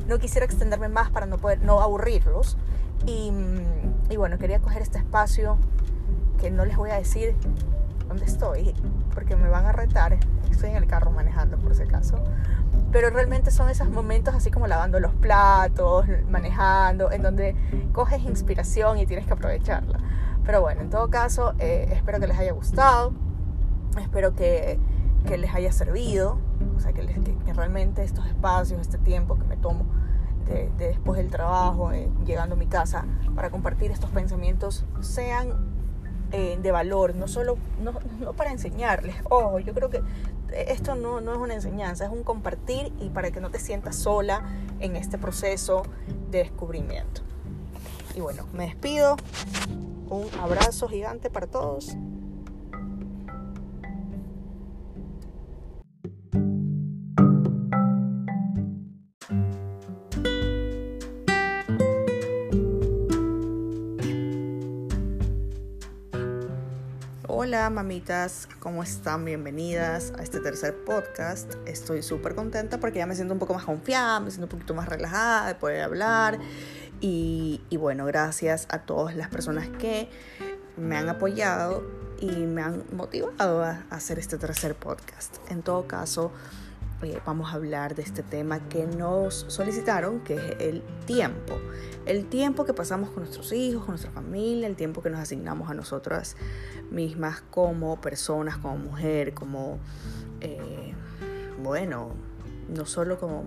no 0.08 0.20
quisiera 0.20 0.46
extenderme 0.46 0.90
más 0.90 1.10
para 1.10 1.26
no, 1.26 1.38
poder, 1.38 1.62
no 1.62 1.82
aburrirlos. 1.82 2.58
Y, 3.06 3.32
y 4.10 4.18
bueno, 4.18 4.38
quería 4.38 4.60
coger 4.60 4.82
este 4.82 5.00
espacio 5.00 5.58
que 6.40 6.52
no 6.52 6.66
les 6.66 6.78
voy 6.78 6.92
a 6.92 6.96
decir 6.96 7.36
dónde 8.08 8.26
estoy, 8.26 8.74
porque 9.14 9.36
me 9.36 9.48
van 9.48 9.66
a 9.66 9.72
retar. 9.72 10.18
Estoy 10.52 10.72
en 10.72 10.76
el 10.76 10.88
carro 10.88 11.12
manejando, 11.12 11.58
por 11.58 11.76
si 11.76 11.84
acaso. 11.84 12.22
Pero 12.92 13.10
realmente 13.10 13.52
son 13.52 13.70
esos 13.70 13.90
momentos 13.90 14.36
así 14.36 14.52
como 14.52 14.68
lavando 14.68 15.00
los 15.00 15.14
platos, 15.14 16.06
manejando, 16.30 17.12
en 17.12 17.22
donde 17.22 17.56
coges 17.94 18.22
inspiración 18.24 18.98
y 18.98 19.06
tienes 19.06 19.26
que 19.26 19.34
aprovecharla. 19.34 20.00
Pero 20.46 20.62
bueno, 20.62 20.82
en 20.82 20.90
todo 20.90 21.10
caso, 21.10 21.54
eh, 21.60 21.88
espero 21.94 22.20
que 22.20 22.28
les 22.28 22.38
haya 22.38 22.52
gustado. 22.52 23.14
Espero 24.00 24.36
que, 24.36 24.80
que 25.28 25.38
les 25.38 25.54
haya 25.54 25.72
servido. 25.72 26.38
O 26.76 26.80
sea, 26.80 26.94
que, 26.94 27.02
realmente 27.54 28.04
estos 28.04 28.26
espacios, 28.26 28.82
este 28.82 28.98
tiempo 28.98 29.36
que 29.36 29.44
me 29.44 29.58
tomo 29.58 29.86
de, 30.48 30.72
después 30.78 31.18
del 31.18 31.30
trabajo, 31.30 31.92
eh, 31.92 32.10
llegando 32.26 32.56
a 32.56 32.58
mi 32.58 32.68
casa, 32.68 33.06
para 33.36 33.50
compartir 33.50 33.92
estos 33.92 34.10
pensamientos, 34.10 34.86
sean 35.02 35.72
eh, 36.32 36.58
de 36.62 36.72
valor, 36.72 37.16
no 37.16 37.28
solo 37.28 37.58
no, 37.82 37.94
no, 38.20 38.34
para 38.34 38.52
enseñarles. 38.52 39.16
Ojo, 39.30 39.60
yo 39.60 39.74
creo 39.74 39.90
que 39.90 40.02
esto 40.52 40.96
no, 40.96 41.22
no 41.22 41.34
es 41.34 41.38
una 41.38 41.54
enseñanza, 41.54 42.06
es 42.06 42.12
un 42.12 42.24
compartir 42.24 42.94
y 43.00 43.10
para 43.10 43.32
que 43.32 43.42
no 43.42 43.50
te 43.50 43.60
sientas 43.60 43.96
sola 43.96 44.44
en 44.80 44.96
este 44.96 45.18
proceso 45.18 45.84
de 46.30 46.40
descubrimiento. 46.40 47.22
Y 48.16 48.22
bueno, 48.22 48.46
me 48.54 48.66
despido. 48.66 49.18
Un 50.10 50.28
abrazo 50.42 50.88
gigante 50.90 51.30
para 51.30 51.48
todos. 51.48 51.96
Hola 67.52 67.70
mamitas, 67.70 68.48
¿cómo 68.60 68.82
están? 68.82 69.26
Bienvenidas 69.26 70.14
a 70.18 70.24
este 70.24 70.40
tercer 70.40 70.74
podcast. 70.86 71.56
Estoy 71.66 72.02
súper 72.02 72.34
contenta 72.34 72.80
porque 72.80 73.00
ya 73.00 73.06
me 73.06 73.14
siento 73.14 73.34
un 73.34 73.42
poco 73.42 73.54
más 73.54 73.66
confiada, 73.66 74.22
me 74.22 74.32
siento 74.32 74.46
un 74.46 74.52
poquito 74.52 74.74
más 74.74 74.88
relajada 74.88 75.48
de 75.48 75.56
poder 75.56 75.82
hablar. 75.82 76.40
Y, 77.02 77.60
bueno, 77.78 78.06
gracias 78.06 78.68
a 78.70 78.84
todas 78.84 79.18
las 79.18 79.28
personas 79.28 79.68
que 79.68 80.10
me 80.78 80.96
han 80.96 81.10
apoyado 81.10 81.84
y 82.22 82.32
me 82.32 82.62
han 82.62 82.86
motivado 82.94 83.66
a 83.66 83.84
hacer 83.90 84.18
este 84.18 84.38
tercer 84.38 84.74
podcast. 84.74 85.36
En 85.52 85.62
todo 85.62 85.88
caso, 85.88 86.32
eh, 87.04 87.20
vamos 87.26 87.52
a 87.52 87.56
hablar 87.56 87.96
de 87.96 88.04
este 88.04 88.22
tema 88.24 88.68
que 88.70 88.86
nos 88.86 89.46
solicitaron, 89.48 90.20
que 90.20 90.36
es 90.36 90.56
el 90.60 90.84
tiempo. 91.06 91.60
El 92.06 92.26
tiempo 92.28 92.66
que 92.66 92.74
pasamos 92.74 93.10
con 93.10 93.24
nuestros 93.24 93.52
hijos, 93.54 93.86
con 93.86 93.94
nuestra 93.94 94.12
familia, 94.12 94.68
el 94.68 94.76
tiempo 94.76 95.02
que 95.02 95.10
nos 95.10 95.20
asignamos 95.20 95.70
a 95.70 95.74
nosotras 95.74 96.36
mismas 96.92 97.42
como 97.50 98.00
personas, 98.00 98.58
como 98.58 98.78
mujer, 98.78 99.34
como, 99.34 99.80
eh, 100.42 100.94
bueno, 101.62 102.12
no 102.70 102.86
solo 102.86 103.20
como 103.20 103.46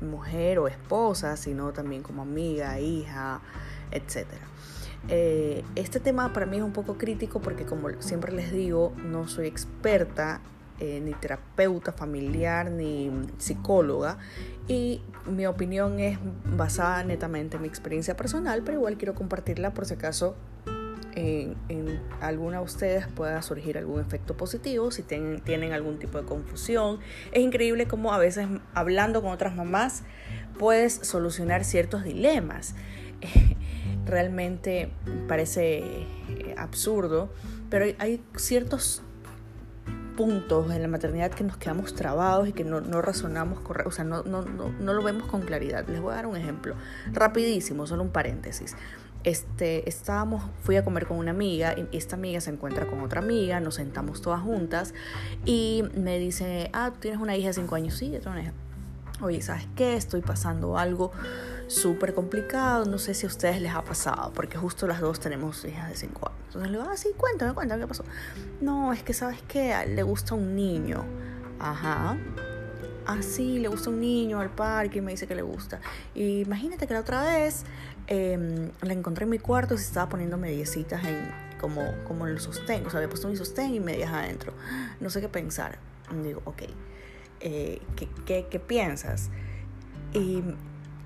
mujer 0.00 0.58
o 0.58 0.68
esposa, 0.68 1.36
sino 1.36 1.72
también 1.72 2.02
como 2.02 2.22
amiga, 2.22 2.78
hija, 2.78 3.40
etc. 3.90 4.26
Eh, 5.08 5.64
este 5.76 6.00
tema 6.00 6.32
para 6.32 6.46
mí 6.46 6.56
es 6.56 6.62
un 6.62 6.72
poco 6.72 6.96
crítico 6.96 7.40
porque 7.40 7.64
como 7.64 7.88
siempre 8.00 8.32
les 8.32 8.52
digo, 8.52 8.92
no 9.04 9.28
soy 9.28 9.46
experta 9.46 10.40
eh, 10.80 11.00
ni 11.00 11.12
terapeuta 11.12 11.92
familiar, 11.92 12.70
ni 12.70 13.10
psicóloga. 13.38 14.18
Y 14.68 15.02
mi 15.26 15.46
opinión 15.46 16.00
es 16.00 16.18
basada 16.56 17.04
netamente 17.04 17.56
en 17.56 17.62
mi 17.62 17.68
experiencia 17.68 18.16
personal, 18.16 18.62
pero 18.64 18.78
igual 18.78 18.96
quiero 18.96 19.14
compartirla 19.14 19.74
por 19.74 19.86
si 19.86 19.94
acaso 19.94 20.36
en, 21.16 22.00
alguna 22.20 22.58
de 22.58 22.64
ustedes 22.64 23.06
pueda 23.06 23.40
surgir 23.42 23.78
algún 23.78 24.00
efecto 24.00 24.36
positivo, 24.36 24.90
si 24.90 25.02
tienen, 25.02 25.40
tienen 25.40 25.72
algún 25.72 25.98
tipo 25.98 26.18
de 26.18 26.24
confusión. 26.24 26.98
Es 27.32 27.42
increíble 27.42 27.86
cómo 27.86 28.12
a 28.12 28.18
veces 28.18 28.48
hablando 28.74 29.22
con 29.22 29.30
otras 29.30 29.54
mamás 29.54 30.02
puedes 30.58 30.94
solucionar 30.94 31.64
ciertos 31.64 32.04
dilemas. 32.04 32.74
Realmente 34.06 34.90
parece 35.28 35.78
eh, 35.78 36.54
absurdo, 36.58 37.32
pero 37.70 37.86
hay 37.98 38.22
ciertos 38.36 39.02
puntos 40.16 40.70
en 40.72 40.82
la 40.82 40.88
maternidad 40.88 41.30
que 41.30 41.44
nos 41.44 41.56
quedamos 41.56 41.94
trabados 41.94 42.48
y 42.48 42.52
que 42.52 42.64
no, 42.64 42.80
no 42.80 43.02
razonamos 43.02 43.60
correcto, 43.60 43.88
o 43.88 43.92
sea, 43.92 44.04
no, 44.04 44.22
no, 44.22 44.42
no, 44.42 44.92
lo 44.92 45.02
vemos 45.02 45.26
con 45.28 45.42
claridad. 45.42 45.86
Les 45.88 46.00
voy 46.00 46.12
a 46.12 46.16
dar 46.16 46.26
un 46.26 46.36
ejemplo, 46.36 46.74
rapidísimo, 47.12 47.86
solo 47.86 48.02
un 48.02 48.10
paréntesis. 48.10 48.76
Este, 49.24 49.88
estábamos, 49.88 50.42
fui 50.62 50.76
a 50.76 50.84
comer 50.84 51.06
con 51.06 51.16
una 51.16 51.30
amiga 51.30 51.74
y 51.76 51.96
esta 51.96 52.16
amiga 52.16 52.40
se 52.40 52.50
encuentra 52.50 52.86
con 52.86 53.00
otra 53.00 53.20
amiga, 53.20 53.58
nos 53.60 53.76
sentamos 53.76 54.20
todas 54.20 54.42
juntas 54.42 54.92
y 55.46 55.84
me 55.94 56.18
dice, 56.18 56.70
ah, 56.74 56.90
tú 56.92 57.00
tienes 57.00 57.20
una 57.20 57.36
hija 57.36 57.48
de 57.48 57.54
5 57.54 57.74
años, 57.74 57.94
sí, 57.94 58.10
yo 58.10 58.20
tengo 58.20 58.32
una 58.32 58.42
hija. 58.42 58.52
Oye, 59.20 59.40
¿sabes 59.40 59.66
qué? 59.76 59.96
Estoy 59.96 60.20
pasando 60.20 60.76
algo 60.76 61.12
súper 61.66 62.14
complicado, 62.14 62.84
no 62.84 62.98
sé 62.98 63.14
si 63.14 63.26
a 63.26 63.28
ustedes 63.28 63.60
les 63.60 63.72
ha 63.72 63.82
pasado, 63.82 64.32
porque 64.34 64.56
justo 64.56 64.86
las 64.86 65.00
dos 65.00 65.20
tenemos 65.20 65.64
hijas 65.64 65.88
de 65.88 65.96
5 65.96 66.28
años. 66.28 66.40
Entonces 66.46 66.70
le 66.70 66.78
digo, 66.78 66.90
ah, 66.90 66.96
sí, 66.96 67.08
cuéntame, 67.16 67.54
cuéntame 67.54 67.82
qué 67.82 67.88
pasó. 67.88 68.04
No, 68.60 68.92
es 68.92 69.02
que 69.02 69.12
sabes 69.12 69.42
que 69.42 69.74
le 69.88 70.02
gusta 70.02 70.34
un 70.34 70.54
niño. 70.54 71.04
Ajá. 71.58 72.16
Ah, 73.06 73.18
le 73.38 73.68
gusta 73.68 73.90
un 73.90 74.00
niño 74.00 74.40
al 74.40 74.50
parque 74.50 74.98
y 74.98 75.00
me 75.00 75.10
dice 75.12 75.26
que 75.26 75.34
le 75.34 75.42
gusta. 75.42 75.80
Y 76.14 76.40
imagínate 76.40 76.86
que 76.86 76.94
la 76.94 77.00
otra 77.00 77.22
vez 77.22 77.64
eh, 78.06 78.70
la 78.80 78.92
encontré 78.92 79.24
en 79.24 79.30
mi 79.30 79.38
cuarto 79.38 79.74
y 79.74 79.78
se 79.78 79.84
estaba 79.84 80.08
poniendo 80.08 80.38
mediecitas 80.38 81.04
en, 81.04 81.30
como, 81.60 81.82
como 82.06 82.26
en 82.26 82.32
el 82.32 82.40
sostén. 82.40 82.86
O 82.86 82.90
sea, 82.90 82.98
había 82.98 83.08
puesto 83.08 83.28
mi 83.28 83.36
sostén 83.36 83.74
y 83.74 83.80
medias 83.80 84.12
adentro. 84.12 84.54
No 85.00 85.10
sé 85.10 85.20
qué 85.20 85.28
pensar. 85.28 85.78
Digo, 86.22 86.40
ok, 86.44 86.62
eh, 87.40 87.80
¿qué, 87.96 88.08
qué, 88.24 88.46
qué 88.50 88.58
piensas? 88.58 89.30
Y 90.12 90.42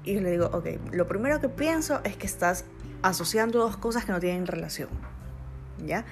y 0.05 0.21
le 0.21 0.31
digo, 0.31 0.51
ok, 0.53 0.67
lo 0.93 1.07
primero 1.07 1.41
que 1.41 1.49
pienso 1.49 2.01
es 2.05 2.17
que 2.17 2.27
estás 2.27 2.65
asociando 3.03 3.59
dos 3.59 3.77
cosas 3.77 4.05
que 4.05 4.13
no 4.13 4.21
tienen 4.21 4.47
relación. 4.47 4.89
¿Ya? 5.87 6.05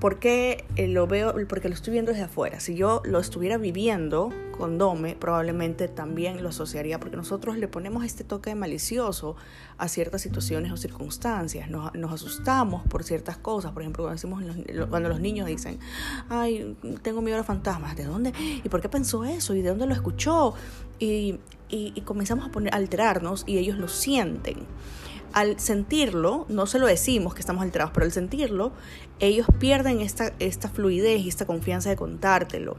¿Por 0.00 0.20
qué 0.20 0.64
eh, 0.76 0.86
lo 0.86 1.08
veo? 1.08 1.34
Porque 1.48 1.68
lo 1.68 1.74
estoy 1.74 1.92
viendo 1.92 2.12
desde 2.12 2.24
afuera. 2.24 2.60
Si 2.60 2.76
yo 2.76 3.02
lo 3.04 3.18
estuviera 3.18 3.58
viviendo 3.58 4.30
con 4.56 4.78
Dome, 4.78 5.16
probablemente 5.16 5.88
también 5.88 6.42
lo 6.42 6.50
asociaría, 6.50 7.00
porque 7.00 7.16
nosotros 7.16 7.56
le 7.56 7.66
ponemos 7.66 8.04
este 8.04 8.22
toque 8.22 8.50
de 8.50 8.56
malicioso 8.56 9.34
a 9.76 9.88
ciertas 9.88 10.22
situaciones 10.22 10.70
o 10.70 10.76
circunstancias. 10.76 11.68
Nos, 11.68 11.92
nos 11.94 12.12
asustamos 12.12 12.86
por 12.86 13.02
ciertas 13.02 13.38
cosas. 13.38 13.72
Por 13.72 13.82
ejemplo, 13.82 14.04
cuando, 14.04 14.14
decimos, 14.14 14.44
cuando 14.88 15.08
los 15.08 15.20
niños 15.20 15.48
dicen, 15.48 15.80
ay, 16.28 16.76
tengo 17.02 17.20
miedo 17.20 17.36
a 17.36 17.38
los 17.38 17.46
fantasmas. 17.46 17.96
¿De 17.96 18.04
dónde? 18.04 18.32
¿Y 18.62 18.68
por 18.68 18.80
qué 18.80 18.88
pensó 18.88 19.24
eso? 19.24 19.54
¿Y 19.54 19.62
de 19.62 19.70
dónde 19.70 19.86
lo 19.86 19.94
escuchó? 19.94 20.54
Y, 21.00 21.40
y, 21.68 21.92
y 21.94 22.00
comenzamos 22.02 22.46
a, 22.46 22.50
poner, 22.50 22.74
a 22.74 22.76
alterarnos 22.76 23.44
y 23.46 23.58
ellos 23.58 23.78
lo 23.78 23.88
sienten 23.88 24.66
al 25.32 25.60
sentirlo, 25.60 26.46
no 26.48 26.66
se 26.66 26.78
lo 26.78 26.86
decimos 26.86 27.34
que 27.34 27.40
estamos 27.40 27.62
alterados, 27.62 27.92
pero 27.92 28.06
al 28.06 28.12
sentirlo, 28.12 28.72
ellos 29.20 29.46
pierden 29.58 30.00
esta, 30.00 30.32
esta 30.38 30.68
fluidez 30.68 31.20
y 31.20 31.28
esta 31.28 31.46
confianza 31.46 31.90
de 31.90 31.96
contártelo. 31.96 32.76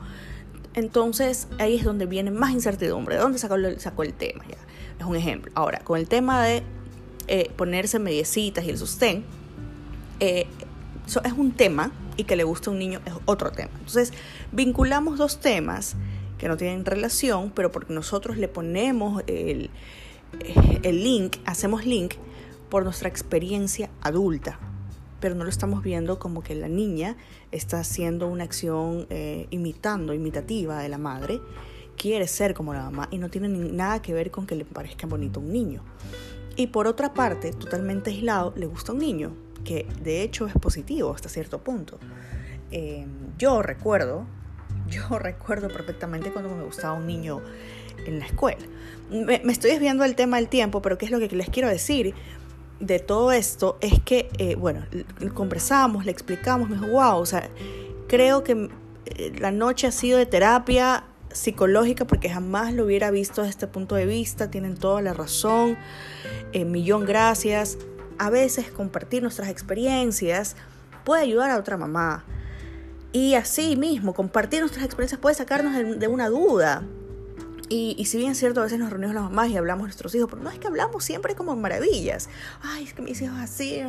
Entonces 0.73 1.47
ahí 1.59 1.75
es 1.75 1.83
donde 1.83 2.05
viene 2.05 2.31
más 2.31 2.51
incertidumbre. 2.51 3.15
¿De 3.15 3.21
dónde 3.21 3.39
sacó, 3.39 3.55
sacó 3.77 4.03
el 4.03 4.13
tema? 4.13 4.43
Ya. 4.47 4.57
Es 4.99 5.05
un 5.05 5.15
ejemplo. 5.15 5.51
Ahora, 5.55 5.79
con 5.79 5.99
el 5.99 6.07
tema 6.07 6.43
de 6.43 6.63
eh, 7.27 7.51
ponerse 7.55 7.99
mediecitas 7.99 8.65
y 8.65 8.69
el 8.69 8.77
sostén, 8.77 9.23
eh, 10.19 10.47
eso 11.05 11.23
es 11.23 11.33
un 11.33 11.51
tema 11.51 11.91
y 12.17 12.25
que 12.25 12.35
le 12.35 12.43
gusta 12.43 12.69
a 12.69 12.73
un 12.73 12.79
niño 12.79 12.99
es 13.05 13.13
otro 13.25 13.51
tema. 13.51 13.71
Entonces, 13.79 14.13
vinculamos 14.51 15.17
dos 15.17 15.39
temas 15.39 15.95
que 16.39 16.47
no 16.47 16.57
tienen 16.57 16.85
relación, 16.85 17.51
pero 17.53 17.71
porque 17.71 17.93
nosotros 17.93 18.37
le 18.37 18.47
ponemos 18.47 19.21
el, 19.27 19.69
el 20.83 21.03
link, 21.03 21.37
hacemos 21.45 21.85
link 21.85 22.15
por 22.69 22.83
nuestra 22.83 23.09
experiencia 23.09 23.89
adulta, 24.01 24.59
pero 25.19 25.35
no 25.35 25.43
lo 25.43 25.49
estamos 25.49 25.83
viendo 25.83 26.17
como 26.17 26.41
que 26.41 26.55
la 26.55 26.69
niña 26.69 27.17
está 27.51 27.79
haciendo 27.79 28.27
una 28.27 28.45
acción 28.45 29.05
eh, 29.09 29.47
imitando, 29.49 30.13
imitativa 30.13 30.79
de 30.79 30.89
la 30.89 30.97
madre, 30.97 31.41
quiere 31.97 32.27
ser 32.27 32.53
como 32.53 32.73
la 32.73 32.83
mamá 32.83 33.09
y 33.11 33.17
no 33.17 33.29
tiene 33.29 33.49
nada 33.49 34.01
que 34.01 34.13
ver 34.13 34.31
con 34.31 34.47
que 34.47 34.55
le 34.55 34.65
parezca 34.65 35.07
bonito 35.07 35.39
un 35.39 35.51
niño. 35.51 35.83
Y 36.55 36.67
por 36.67 36.87
otra 36.87 37.13
parte, 37.13 37.51
totalmente 37.51 38.11
aislado, 38.11 38.53
le 38.55 38.65
gusta 38.65 38.93
un 38.93 38.99
niño, 38.99 39.33
que 39.63 39.85
de 40.01 40.21
hecho 40.23 40.47
es 40.47 40.53
positivo 40.53 41.13
hasta 41.13 41.27
cierto 41.27 41.59
punto. 41.59 41.99
Eh, 42.71 43.05
yo 43.37 43.61
recuerdo, 43.61 44.25
yo 44.89 45.19
recuerdo 45.19 45.67
perfectamente 45.69 46.31
cuando 46.31 46.55
me 46.55 46.63
gustaba 46.63 46.93
un 46.93 47.07
niño 47.07 47.41
en 48.05 48.19
la 48.19 48.25
escuela. 48.25 48.65
Me, 49.09 49.41
estoy 49.51 49.71
desviando 49.71 50.03
del 50.03 50.15
tema 50.15 50.37
del 50.37 50.49
tiempo, 50.49 50.81
pero 50.81 50.97
¿qué 50.97 51.05
es 51.05 51.11
lo 51.11 51.19
que 51.19 51.27
les 51.35 51.49
quiero 51.49 51.67
decir? 51.67 52.13
de 52.79 52.99
todo 52.99 53.31
esto 53.31 53.77
es 53.81 53.99
que, 53.99 54.29
eh, 54.37 54.55
bueno, 54.55 54.85
conversamos, 55.33 56.05
le 56.05 56.11
explicamos, 56.11 56.69
me 56.69 56.77
dijo, 56.77 56.87
wow, 56.87 57.17
o 57.17 57.25
sea, 57.25 57.49
creo 58.07 58.43
que 58.43 58.69
eh, 59.05 59.33
la 59.37 59.51
noche 59.51 59.87
ha 59.87 59.91
sido 59.91 60.17
de 60.17 60.25
terapia 60.25 61.03
psicológica 61.31 62.05
porque 62.05 62.29
jamás 62.29 62.73
lo 62.73 62.85
hubiera 62.85 63.11
visto 63.11 63.41
desde 63.41 63.51
este 63.51 63.67
punto 63.67 63.95
de 63.95 64.05
vista, 64.05 64.49
tienen 64.49 64.75
toda 64.75 65.01
la 65.01 65.13
razón, 65.13 65.77
eh, 66.53 66.65
millón 66.65 67.05
gracias. 67.05 67.77
A 68.17 68.29
veces 68.29 68.71
compartir 68.71 69.21
nuestras 69.21 69.49
experiencias 69.49 70.55
puede 71.03 71.23
ayudar 71.23 71.51
a 71.51 71.57
otra 71.57 71.77
mamá. 71.77 72.25
Y 73.11 73.33
así 73.33 73.75
mismo, 73.75 74.13
compartir 74.13 74.59
nuestras 74.59 74.85
experiencias 74.85 75.19
puede 75.19 75.35
sacarnos 75.35 75.99
de, 75.99 76.07
una 76.07 76.29
duda. 76.29 76.83
Y, 77.67 78.03
si 78.05 78.17
bien 78.17 78.31
es 78.31 78.39
cierto, 78.39 78.61
a 78.61 78.63
veces 78.63 78.79
nos 78.79 78.89
reunimos 78.89 79.13
las 79.13 79.23
mamás 79.23 79.49
y 79.49 79.57
hablamos 79.57 79.83
de 79.83 79.87
nuestros 79.87 80.13
hijos, 80.15 80.27
pero 80.29 80.41
no 80.41 80.49
es 80.49 80.57
que 80.57 80.67
hablamos 80.67 81.03
siempre 81.03 81.35
como 81.35 81.55
maravillas. 81.55 82.29
Ay, 82.61 82.83
es 82.83 82.93
que 82.93 83.01
mis 83.01 83.21
hijos 83.21 83.37
así. 83.37 83.81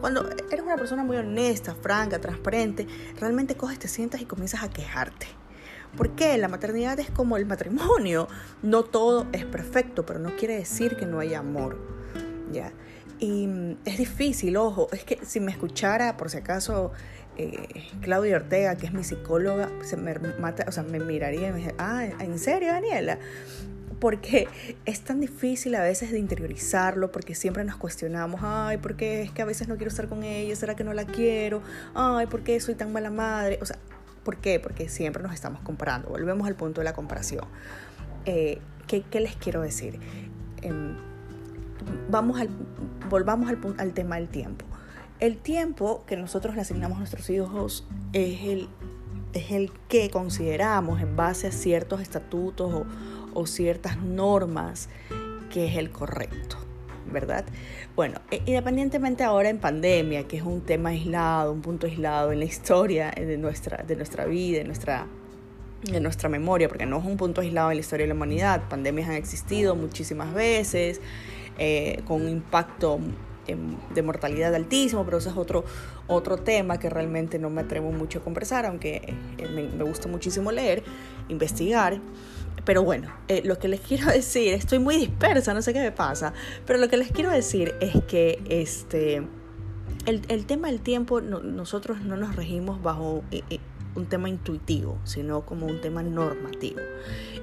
Cuando 0.00 0.28
eres 0.28 0.62
una 0.62 0.76
persona 0.76 1.04
muy 1.04 1.16
honesta, 1.16 1.74
franca, 1.74 2.20
transparente, 2.20 2.86
realmente 3.20 3.54
coges, 3.54 3.78
te 3.78 3.88
sientas 3.88 4.20
y 4.20 4.24
comienzas 4.24 4.62
a 4.62 4.70
quejarte. 4.70 5.26
¿Por 5.96 6.10
qué? 6.10 6.36
La 6.38 6.48
maternidad 6.48 6.98
es 7.00 7.10
como 7.10 7.36
el 7.36 7.44
matrimonio. 7.46 8.28
No 8.62 8.82
todo 8.84 9.26
es 9.32 9.44
perfecto, 9.44 10.06
pero 10.06 10.18
no 10.18 10.36
quiere 10.36 10.56
decir 10.56 10.96
que 10.96 11.06
no 11.06 11.20
haya 11.20 11.40
amor. 11.40 11.78
¿ya? 12.52 12.72
Y 13.18 13.46
mm, 13.46 13.78
es 13.84 13.98
difícil, 13.98 14.56
ojo, 14.56 14.88
es 14.92 15.04
que 15.04 15.18
si 15.24 15.40
me 15.40 15.50
escuchara, 15.50 16.16
por 16.16 16.30
si 16.30 16.38
acaso, 16.38 16.92
eh, 17.36 17.68
Claudia 18.00 18.36
Ortega, 18.36 18.76
que 18.76 18.86
es 18.86 18.92
mi 18.92 19.04
psicóloga, 19.04 19.70
se 19.82 19.96
me, 19.96 20.14
mata, 20.38 20.64
o 20.68 20.72
sea, 20.72 20.82
me 20.82 20.98
miraría 20.98 21.48
y 21.48 21.52
me 21.52 21.58
dice, 21.58 21.74
ah, 21.78 22.04
¿en 22.04 22.38
serio, 22.38 22.68
Daniela? 22.68 23.18
Porque 24.00 24.46
es 24.84 25.00
tan 25.00 25.20
difícil 25.20 25.74
a 25.74 25.82
veces 25.82 26.12
de 26.12 26.18
interiorizarlo, 26.18 27.10
porque 27.10 27.34
siempre 27.34 27.64
nos 27.64 27.76
cuestionamos, 27.76 28.40
ay, 28.44 28.78
¿por 28.78 28.96
qué 28.96 29.22
es 29.22 29.32
que 29.32 29.42
a 29.42 29.44
veces 29.44 29.66
no 29.66 29.76
quiero 29.76 29.88
estar 29.88 30.08
con 30.08 30.22
ella? 30.22 30.54
¿Será 30.54 30.76
que 30.76 30.84
no 30.84 30.92
la 30.92 31.04
quiero? 31.04 31.62
Ay, 31.94 32.26
¿por 32.26 32.42
qué 32.42 32.60
soy 32.60 32.76
tan 32.76 32.92
mala 32.92 33.10
madre? 33.10 33.58
O 33.60 33.66
sea, 33.66 33.78
¿por 34.22 34.36
qué? 34.36 34.60
Porque 34.60 34.88
siempre 34.88 35.22
nos 35.22 35.32
estamos 35.32 35.60
comparando. 35.62 36.10
Volvemos 36.10 36.46
al 36.46 36.54
punto 36.54 36.80
de 36.80 36.84
la 36.84 36.92
comparación. 36.92 37.44
Eh, 38.24 38.60
¿qué, 38.86 39.20
les 39.20 39.36
quiero 39.36 39.62
decir? 39.62 39.98
Em, 40.62 40.96
vamos 42.10 42.40
al, 42.40 42.48
volvamos 43.08 43.48
al, 43.48 43.58
al 43.78 43.92
tema 43.92 44.16
del 44.16 44.28
tiempo. 44.28 44.64
El 45.20 45.36
tiempo 45.36 46.04
que 46.06 46.16
nosotros 46.16 46.54
le 46.54 46.60
asignamos 46.60 46.96
a 46.96 46.98
nuestros 47.00 47.28
hijos 47.30 47.86
es 48.12 48.42
el, 48.42 48.68
es 49.32 49.50
el 49.50 49.72
que 49.88 50.10
consideramos 50.10 51.00
en 51.00 51.16
base 51.16 51.48
a 51.48 51.52
ciertos 51.52 52.00
estatutos 52.00 52.72
o, 52.72 52.86
o 53.34 53.46
ciertas 53.46 53.98
normas 53.98 54.88
que 55.50 55.66
es 55.66 55.76
el 55.76 55.90
correcto, 55.90 56.56
¿verdad? 57.10 57.44
Bueno, 57.96 58.20
e, 58.30 58.42
independientemente 58.46 59.24
ahora 59.24 59.48
en 59.48 59.58
pandemia, 59.58 60.28
que 60.28 60.36
es 60.36 60.42
un 60.42 60.60
tema 60.60 60.90
aislado, 60.90 61.52
un 61.52 61.62
punto 61.62 61.86
aislado 61.86 62.32
en 62.32 62.38
la 62.38 62.44
historia 62.44 63.10
de 63.10 63.38
nuestra, 63.38 63.82
de 63.82 63.96
nuestra 63.96 64.24
vida, 64.26 64.58
de 64.58 64.64
nuestra, 64.64 65.06
de 65.82 66.00
nuestra 66.00 66.28
memoria, 66.28 66.68
porque 66.68 66.86
no 66.86 66.98
es 66.98 67.04
un 67.04 67.16
punto 67.16 67.40
aislado 67.40 67.70
en 67.70 67.76
la 67.78 67.80
historia 67.80 68.04
de 68.04 68.08
la 68.08 68.14
humanidad, 68.14 68.68
pandemias 68.68 69.08
han 69.08 69.16
existido 69.16 69.74
muchísimas 69.74 70.32
veces, 70.32 71.00
eh, 71.58 72.02
con 72.06 72.22
un 72.22 72.28
impacto 72.28 73.00
de 73.94 74.02
mortalidad 74.02 74.54
altísimo, 74.54 75.04
pero 75.04 75.18
eso 75.18 75.30
es 75.30 75.36
otro, 75.36 75.64
otro 76.06 76.36
tema 76.36 76.78
que 76.78 76.90
realmente 76.90 77.38
no 77.38 77.50
me 77.50 77.62
atrevo 77.62 77.90
mucho 77.92 78.18
a 78.18 78.22
conversar, 78.22 78.66
aunque 78.66 79.14
eh, 79.38 79.48
me, 79.48 79.62
me, 79.62 79.84
gusta 79.84 80.08
muchísimo 80.08 80.52
leer, 80.52 80.82
investigar. 81.28 82.00
Pero 82.64 82.82
bueno, 82.82 83.10
eh, 83.28 83.40
lo 83.44 83.58
que 83.58 83.68
les 83.68 83.80
quiero 83.80 84.06
decir, 84.12 84.52
estoy 84.52 84.78
muy 84.78 84.96
dispersa, 84.96 85.54
no 85.54 85.62
sé 85.62 85.72
qué 85.72 85.80
me 85.80 85.92
pasa, 85.92 86.34
pero 86.66 86.78
lo 86.78 86.88
que 86.88 86.98
les 86.98 87.10
quiero 87.10 87.30
decir 87.30 87.74
es 87.80 87.96
que 88.04 88.42
este, 88.50 89.26
el, 90.04 90.22
el 90.28 90.46
tema 90.46 90.68
del 90.68 90.80
tiempo, 90.80 91.20
nosotros 91.22 92.02
no 92.02 92.16
nos 92.16 92.36
regimos 92.36 92.82
bajo 92.82 93.22
un 93.94 94.06
tema 94.06 94.28
intuitivo, 94.28 94.98
sino 95.04 95.46
como 95.46 95.66
un 95.66 95.80
tema 95.80 96.02
normativo. 96.02 96.80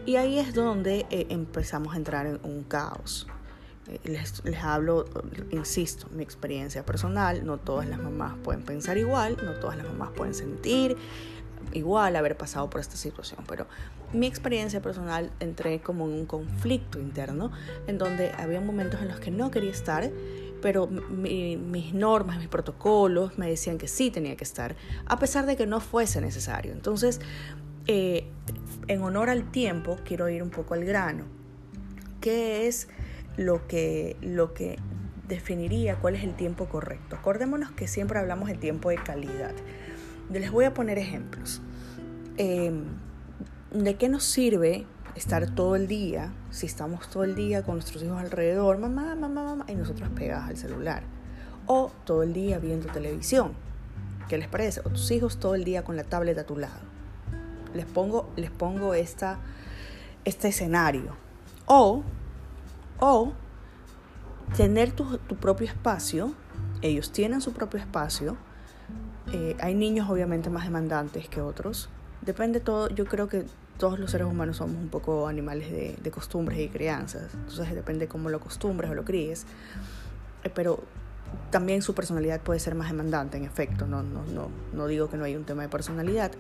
Y 0.05 0.17
ahí 0.17 0.37
es 0.37 0.53
donde 0.53 1.07
empezamos 1.09 1.95
a 1.95 1.97
entrar 1.97 2.27
en 2.27 2.39
un 2.43 2.63
caos. 2.63 3.27
Les, 4.03 4.43
les, 4.43 4.63
hablo, 4.63 5.05
insisto, 5.51 6.07
mi 6.11 6.23
experiencia 6.23 6.83
personal, 6.83 7.45
no 7.45 7.57
todas 7.57 7.87
las 7.87 7.99
mamás 7.99 8.35
pueden 8.43 8.63
pensar 8.63 8.97
igual, 8.97 9.37
no 9.43 9.53
todas 9.59 9.77
las 9.77 9.85
mamás 9.85 10.09
pueden 10.11 10.33
sentir 10.33 10.97
igual 11.73 12.15
haber 12.15 12.37
pasado 12.37 12.69
por 12.69 12.81
esta 12.81 12.95
situación, 12.95 13.43
pero 13.47 13.67
mi 14.13 14.27
experiencia 14.27 14.81
personal 14.81 15.31
entré 15.39 15.81
como 15.81 16.05
en 16.05 16.13
un 16.13 16.25
conflicto 16.25 16.99
interno 16.99 17.51
en 17.87 17.97
donde 17.97 18.31
había 18.31 18.61
momentos 18.61 19.01
en 19.01 19.07
los 19.07 19.19
que 19.19 19.31
no 19.31 19.51
quería 19.51 19.71
estar, 19.71 20.09
pero 20.61 20.87
mis 20.87 21.93
normas, 21.93 22.37
mis 22.39 22.47
protocolos 22.47 23.37
me 23.37 23.47
decían 23.47 23.77
que 23.77 23.87
sí 23.87 24.09
tenía 24.09 24.35
que 24.35 24.43
estar, 24.43 24.75
a 25.05 25.19
pesar 25.19 25.45
de 25.45 25.55
que 25.55 25.67
no 25.67 25.79
fuese 25.79 26.21
necesario. 26.21 26.71
Entonces, 26.71 27.19
eh, 27.87 28.27
en 28.87 29.01
honor 29.03 29.29
al 29.29 29.51
tiempo, 29.51 29.97
quiero 30.05 30.29
ir 30.29 30.41
un 30.41 30.49
poco 30.49 30.73
al 30.73 30.85
grano. 30.85 31.25
¿Qué 32.21 32.67
es 32.67 32.87
lo 33.37 33.67
que, 33.67 34.17
lo 34.21 34.53
que 34.53 34.77
definiría 35.27 35.95
cuál 35.95 36.15
es 36.15 36.23
el 36.23 36.35
tiempo 36.35 36.65
correcto. 36.65 37.15
Acordémonos 37.15 37.71
que 37.71 37.87
siempre 37.87 38.19
hablamos 38.19 38.49
de 38.49 38.55
tiempo 38.55 38.89
de 38.89 38.97
calidad. 38.97 39.53
Les 40.31 40.51
voy 40.51 40.65
a 40.65 40.73
poner 40.73 40.97
ejemplos. 40.97 41.61
Em, 42.37 42.85
¿De 43.71 43.95
qué 43.95 44.09
nos 44.09 44.23
sirve 44.23 44.85
estar 45.15 45.53
todo 45.53 45.75
el 45.75 45.87
día, 45.87 46.31
si 46.49 46.65
estamos 46.65 47.09
todo 47.09 47.23
el 47.23 47.35
día 47.35 47.63
con 47.63 47.75
nuestros 47.75 48.03
hijos 48.03 48.19
alrededor, 48.19 48.77
mamá, 48.77 49.15
mamá, 49.15 49.43
mamá, 49.43 49.65
y 49.67 49.75
nosotros 49.75 50.09
pegadas 50.15 50.49
al 50.49 50.57
celular? 50.57 51.03
O 51.67 51.91
todo 52.05 52.23
el 52.23 52.33
día 52.33 52.59
viendo 52.59 52.87
televisión. 52.87 53.53
¿Qué 54.29 54.37
les 54.37 54.47
parece? 54.47 54.81
O 54.81 54.89
tus 54.89 55.11
hijos 55.11 55.39
todo 55.39 55.55
el 55.55 55.63
día 55.63 55.83
con 55.83 55.95
la 55.95 56.03
tablet 56.03 56.37
a 56.37 56.45
tu 56.45 56.57
lado. 56.57 56.79
Les 57.73 57.85
pongo, 57.85 58.29
les 58.35 58.49
pongo 58.49 58.93
esta, 58.93 59.39
este 60.23 60.47
escenario. 60.47 61.15
O 61.65 62.03
o 63.05 63.33
tener 64.57 64.91
tu, 64.91 65.05
propio 65.39 65.67
espacio, 65.67 66.33
ellos 66.81 67.11
tienen 67.11 67.39
su 67.39 67.53
propio 67.53 67.79
espacio, 67.79 68.35
eh, 69.31 69.55
hay 69.59 69.75
niños 69.75 70.09
obviamente 70.09 70.49
más 70.49 70.63
demandantes 70.63 71.29
que 71.29 71.39
otros, 71.39 71.89
depende 72.21 72.59
todo, 72.59 72.89
yo 72.89 73.05
creo 73.05 73.27
que 73.27 73.45
todos 73.77 73.99
los 73.99 74.09
seres 74.09 74.25
humanos 74.25 74.57
somos 74.57 74.77
un 74.77 74.89
poco 74.89 75.27
animales 75.27 75.71
de, 75.71 76.11
costumbres 76.11 76.59
y 76.59 76.67
crianzas, 76.67 77.31
entonces 77.35 77.75
depende 77.75 78.07
cómo 78.07 78.29
lo 78.29 78.37
acostumbres 78.37 78.89
o 78.89 78.95
lo 78.95 79.05
críes, 79.05 79.45
eh, 80.43 80.49
pero 80.49 80.79
también 81.51 81.83
su 81.83 81.93
personalidad 81.93 82.41
puede 82.41 82.59
ser 82.59 82.73
más 82.73 82.89
demandante, 82.89 83.37
en 83.37 83.43
efecto, 83.43 83.85
no, 83.85 84.01
no, 84.01 84.23
no, 84.25 84.49
no 84.73 84.87
digo 84.87 85.11
que 85.11 85.17
no 85.17 85.25
hay 85.25 85.35
un 85.35 85.43
tema 85.43 85.61
de 85.61 85.69
personalidad, 85.69 86.31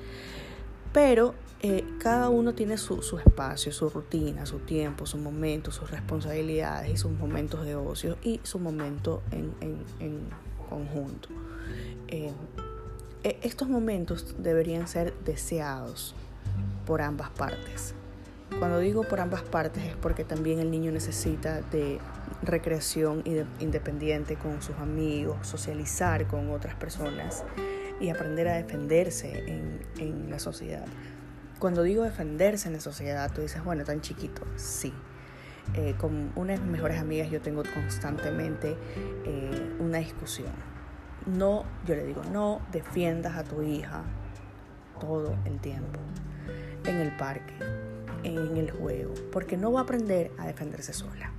pero 0.95 1.35
eh, 1.61 1.83
cada 1.99 2.29
uno 2.29 2.53
tiene 2.53 2.77
su, 2.77 3.01
espacio, 3.19 3.73
su 3.73 3.89
rutina, 3.89 4.45
su 4.45 4.59
tiempo, 4.59 5.05
su 5.05 5.17
momento, 5.17 5.69
sus 5.69 5.91
responsabilidades 5.91 6.89
y 6.89 6.95
sus 6.95 7.11
momentos 7.11 7.65
de 7.65 7.75
ocio 7.75 8.15
y 8.23 8.39
su 8.43 8.59
momento 8.59 9.21
en, 9.31 10.21
conjunto. 10.69 11.27
Eh, 12.07 12.31
e, 13.25 13.39
estos 13.41 13.67
momentos 13.67 14.35
deberían 14.39 14.87
ser 14.87 15.13
deseados 15.25 16.15
por 16.85 17.01
ambas 17.01 17.29
partes. 17.31 17.93
Cuando 18.57 18.79
digo 18.79 19.03
por 19.03 19.19
ambas 19.19 19.41
partes 19.41 19.83
es 19.83 19.97
porque 19.97 20.23
también 20.23 20.59
el 20.59 20.71
niño 20.71 20.93
necesita 20.93 21.59
de 21.59 21.99
recreación 22.41 23.21
independiente 23.59 24.37
con 24.37 24.61
sus 24.61 24.77
amigos, 24.77 25.45
socializar 25.45 26.25
con 26.27 26.51
otras 26.51 26.75
personas 26.75 27.43
y 27.99 28.09
aprender 28.09 28.47
a 28.47 28.55
defenderse 28.55 29.43
en, 29.47 30.29
la 30.29 30.39
sociedad. 30.39 30.85
Cuando 31.59 31.83
digo 31.83 32.03
defenderse 32.03 32.67
en 32.67 32.73
la 32.73 32.81
sociedad, 32.81 33.31
tú 33.31 33.41
dices, 33.41 33.63
bueno, 33.63 33.85
tan 33.85 34.01
chiquito, 34.01 34.41
sí. 34.55 34.93
Eh, 35.73 35.95
con 35.97 36.31
una 36.35 36.53
de 36.53 36.59
mis 36.59 36.69
mejores 36.69 36.99
amigas 36.99 37.31
yo 37.31 37.41
tengo 37.41 37.63
constantemente 37.73 38.75
eh, 39.25 39.75
una 39.79 39.99
discusión. 39.99 40.51
No, 41.25 41.63
yo 41.85 41.95
le 41.95 42.05
digo, 42.05 42.21
no 42.31 42.61
defiendas 42.71 43.35
a 43.35 43.43
tu 43.43 43.61
hija 43.61 44.03
todo 44.99 45.35
el 45.45 45.59
tiempo 45.59 45.99
en 46.85 46.97
el 46.97 47.15
parque, 47.15 47.53
en 48.23 48.57
el 48.57 48.69
juego, 48.71 49.13
porque 49.31 49.57
no 49.57 49.71
va 49.71 49.81
a 49.81 49.83
aprender 49.83 50.31
a 50.37 50.47
defenderse 50.47 50.93
sola. 50.93 51.31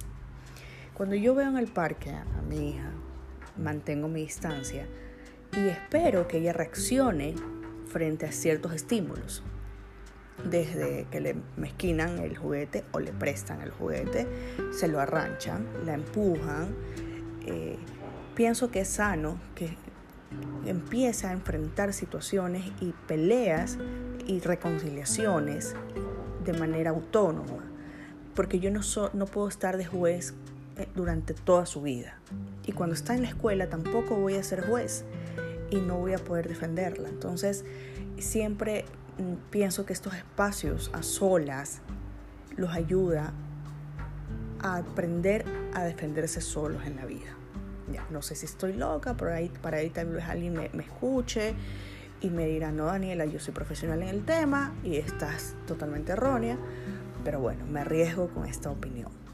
Cuando 0.94 1.14
yo 1.14 1.34
veo 1.34 1.48
en 1.48 1.58
el 1.58 1.68
parque 1.68 2.10
a 2.10 2.42
mi 2.48 2.70
hija, 2.70 2.90
mantengo 3.56 4.08
mi 4.08 4.22
distancia, 4.22 4.86
y 5.56 5.68
espero 5.68 6.28
que 6.28 6.38
ella 6.38 6.52
reaccione 6.52 7.34
frente 7.86 8.26
a 8.26 8.32
ciertos 8.32 8.72
estímulos. 8.74 9.42
Desde 10.48 11.06
que 11.10 11.20
le 11.20 11.34
mezquinan 11.56 12.18
el 12.18 12.36
juguete 12.36 12.84
o 12.92 13.00
le 13.00 13.12
prestan 13.12 13.62
el 13.62 13.70
juguete, 13.70 14.26
se 14.70 14.86
lo 14.86 15.00
arranchan, 15.00 15.66
la 15.86 15.94
empujan. 15.94 16.74
Eh, 17.46 17.78
pienso 18.34 18.70
que 18.70 18.80
es 18.80 18.88
sano 18.88 19.40
que 19.54 19.74
empiece 20.66 21.26
a 21.26 21.32
enfrentar 21.32 21.94
situaciones 21.94 22.70
y 22.80 22.92
peleas 23.06 23.78
y 24.26 24.40
reconciliaciones 24.40 25.74
de 26.44 26.52
manera 26.52 26.90
autónoma, 26.90 27.64
porque 28.34 28.60
yo 28.60 28.70
no, 28.70 28.80
no 29.14 29.26
puedo 29.26 29.48
estar 29.48 29.78
de 29.78 29.86
juez 29.86 30.34
eh, 30.76 30.86
durante 30.94 31.32
toda 31.32 31.64
su 31.64 31.80
vida. 31.80 32.18
Y 32.66 32.72
cuando 32.72 32.94
está 32.94 33.14
en 33.14 33.22
la 33.22 33.28
escuela 33.28 33.68
tampoco 33.68 34.16
voy 34.16 34.34
a 34.34 34.42
ser 34.42 34.66
juez 34.66 35.04
y 35.70 35.76
no 35.76 35.98
voy 35.98 36.12
a 36.12 36.18
poder 36.18 36.48
defenderla. 36.48 37.08
Entonces, 37.08 37.64
siempre 38.18 38.84
mm, 39.18 39.50
pienso 39.50 39.86
que 39.86 39.92
estos 39.92 40.14
espacios 40.14 40.90
a 40.92 41.02
solas 41.02 41.80
los 42.56 42.70
ayuda 42.70 43.32
a 44.60 44.76
aprender 44.76 45.44
a 45.74 45.84
defenderse 45.84 46.40
solos 46.40 46.84
en 46.86 46.96
la 46.96 47.04
vida. 47.04 47.36
Ya, 47.92 48.04
no 48.10 48.22
sé 48.22 48.34
si 48.34 48.46
estoy 48.46 48.72
loca, 48.72 49.16
pero 49.16 49.32
ahí, 49.32 49.50
para 49.62 49.78
ahí 49.78 49.90
tal 49.90 50.08
vez 50.08 50.24
alguien 50.24 50.54
me, 50.54 50.70
me 50.72 50.82
escuche 50.82 51.54
y 52.20 52.30
me 52.30 52.46
dirá, 52.46 52.72
no 52.72 52.86
Daniela, 52.86 53.26
yo 53.26 53.38
soy 53.38 53.54
profesional 53.54 54.02
en 54.02 54.08
el 54.08 54.24
tema 54.24 54.74
y 54.82 54.96
estás 54.96 55.54
totalmente 55.66 56.12
errónea, 56.12 56.58
pero 57.24 57.40
bueno, 57.40 57.66
me 57.66 57.80
arriesgo 57.80 58.28
con 58.28 58.46
esta 58.46 58.70
opinión. 58.70 59.25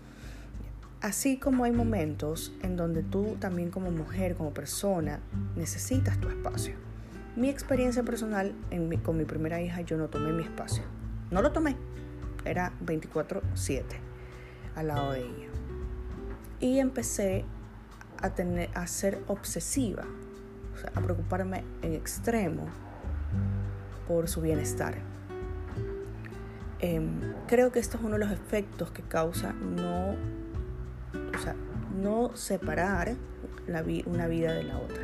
Así 1.02 1.36
como 1.36 1.64
hay 1.64 1.72
momentos 1.72 2.52
en 2.62 2.76
donde 2.76 3.02
tú 3.02 3.36
también 3.40 3.72
como 3.72 3.90
mujer, 3.90 4.36
como 4.36 4.54
persona, 4.54 5.18
necesitas 5.56 6.16
tu 6.20 6.28
espacio. 6.28 6.76
Mi 7.34 7.48
experiencia 7.48 8.04
personal 8.04 8.54
con 9.02 9.16
mi 9.16 9.24
primera 9.24 9.60
hija, 9.60 9.80
yo 9.80 9.96
no 9.96 10.06
tomé 10.08 10.32
mi 10.32 10.44
espacio. 10.44 10.84
No 11.32 11.42
lo 11.42 11.50
tomé. 11.50 11.76
Era 12.44 12.72
24/7 12.86 13.96
al 14.76 14.86
lado 14.86 15.10
de 15.10 15.22
ella. 15.22 15.48
Y 16.60 16.78
empecé 16.78 17.44
a, 18.18 18.30
tener, 18.30 18.70
a 18.74 18.86
ser 18.86 19.24
obsesiva, 19.26 20.04
a 20.94 21.00
preocuparme 21.00 21.64
en 21.82 21.94
extremo 21.94 22.68
por 24.06 24.28
su 24.28 24.40
bienestar. 24.40 24.94
Em, 26.78 27.34
creo 27.48 27.72
que 27.72 27.80
esto 27.80 27.96
es 27.96 28.04
uno 28.04 28.12
de 28.12 28.20
los 28.20 28.30
efectos 28.30 28.92
que 28.92 29.02
causa 29.02 29.52
no, 29.52 30.14
sea, 31.42 31.56
no 32.00 32.34
separar 32.36 33.14
la 33.66 33.84
una 34.06 34.26
vida 34.26 34.52
de 34.52 34.64
la 34.64 34.78
otra. 34.78 35.02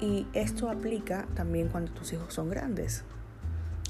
Y 0.00 0.26
esto 0.32 0.70
aplica 0.70 1.26
también 1.34 1.68
cuando 1.68 1.92
tus 1.92 2.12
hijos 2.12 2.32
son 2.32 2.48
grandes. 2.48 3.04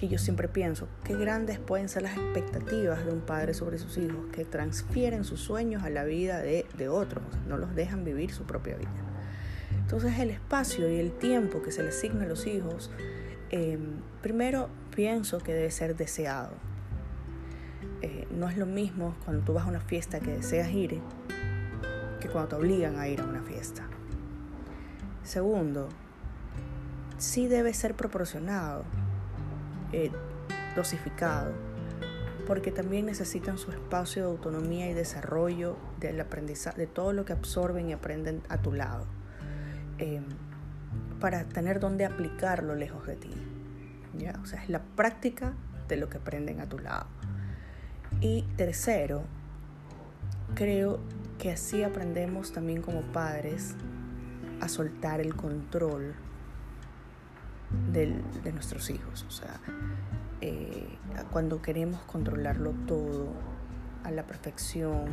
Y 0.01 0.09
yo 0.09 0.19
siempre 0.19 0.49
pienso, 0.49 0.89
qué 1.05 1.15
grandes 1.15 1.59
pueden 1.59 1.89
ser 1.89 2.03
las 2.03 2.17
expectativas 2.17 3.05
de 3.05 3.13
un 3.13 3.21
padre 3.21 3.53
sobre 3.53 3.79
sus 3.79 3.99
hijos 3.99 4.27
que 4.33 4.47
transfieren 4.47 5.25
sus 5.25 5.41
sueños 5.41 5.83
a 5.85 5.91
la 5.91 6.05
vida 6.05 6.39
de, 6.39 6.89
otros, 6.89 7.23
no 7.47 7.59
los 7.59 7.75
dejan 7.75 8.05
vivir 8.05 8.33
su 8.33 8.45
propia 8.45 8.77
vida. 8.77 8.89
Entonces 9.79 10.19
el 10.19 10.31
espacio 10.31 10.91
y 10.91 10.99
el 10.99 11.13
tiempo 11.13 11.63
que 11.63 11.71
se 11.71 11.83
le 11.83 11.91
asigna 11.91 12.25
a 12.25 12.29
los 12.29 12.47
hijos, 12.47 12.91
em, 13.51 14.01
primero 14.23 14.71
pienso 14.95 15.39
que 15.39 15.53
debe 15.53 15.71
ser 15.71 15.97
deseado. 15.97 16.53
Eh, 18.03 18.27
no 18.31 18.49
es 18.49 18.57
lo 18.57 18.67
mismo 18.67 19.15
cuando 19.25 19.45
tú 19.45 19.53
vas 19.53 19.65
a 19.65 19.69
una 19.69 19.81
fiesta 19.81 20.21
que 20.21 20.33
deseas 20.33 20.71
ir 20.71 21.01
que 22.21 22.29
cuando 22.29 22.51
te 22.51 22.57
obligan 22.57 22.99
a 22.99 23.09
ir 23.09 23.21
a 23.21 23.25
una 23.25 23.43
fiesta. 23.43 23.83
Segundo, 25.25 25.89
sí 27.19 27.49
debe 27.49 27.75
ser 27.75 27.95
proporcionado, 27.95 28.85
eh, 29.93 30.11
dosificado, 30.77 31.53
porque 32.47 32.73
también 32.73 33.07
necesitan 33.07 33.59
su 33.59 33.71
espacio 33.71 34.25
de 34.25 34.31
autonomía 34.31 34.91
y 34.91 34.95
desarrollo 34.95 35.77
del 35.99 36.21
aprendizaje, 36.21 36.79
de 36.81 36.87
todo 36.87 37.13
lo 37.13 37.25
que 37.25 37.33
absorben 37.33 37.89
y 37.89 37.93
aprenden 37.93 38.43
a 38.49 38.59
tu 38.59 38.73
lado, 38.73 39.07
em, 39.99 40.25
para 41.21 41.45
tener 41.45 41.81
donde 41.81 42.05
aplicarlo 42.05 42.75
lejos 42.75 43.07
de 43.07 43.17
ti. 43.17 43.31
¿ya? 44.19 44.39
O 44.43 44.47
sea, 44.47 44.63
es 44.63 44.69
la 44.69 44.83
práctica 44.83 45.53
de 45.89 45.97
lo 45.97 46.09
que 46.09 46.19
aprenden 46.19 46.61
a 46.61 46.69
tu 46.69 46.79
lado. 46.79 47.07
Y 48.21 48.43
tercero, 48.57 49.23
creo 50.55 51.01
que 51.39 51.51
así 51.51 51.83
aprendemos 51.83 52.53
también 52.53 52.83
como 52.83 53.01
padres 53.01 53.75
a 54.61 54.69
soltar 54.69 55.21
el 55.21 55.35
control 55.35 56.15
de 57.93 58.53
nuestros 58.53 58.91
hijos. 58.91 59.25
O 59.27 59.31
sea, 59.31 59.61
eh, 60.41 60.87
cuando 61.31 61.61
queremos 61.61 62.01
controlarlo 62.03 62.73
todo 62.87 63.29
a 64.05 64.11
la 64.11 64.27
perfección, 64.27 65.07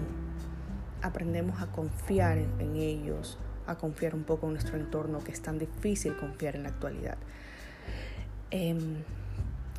aprendemos 1.01 1.61
a 1.61 1.67
confiar 1.67 2.37
en, 2.37 2.75
ellos, 2.75 3.37
a 3.67 3.75
confiar 3.75 4.15
un 4.15 4.23
poco 4.23 4.47
en 4.47 4.53
nuestro 4.53 4.77
entorno, 4.77 5.19
que 5.23 5.31
es 5.31 5.41
tan 5.41 5.59
difícil 5.59 6.15
confiar 6.15 6.55
en 6.55 6.63
la 6.63 6.69
actualidad. 6.69 7.17
Em, 8.51 9.03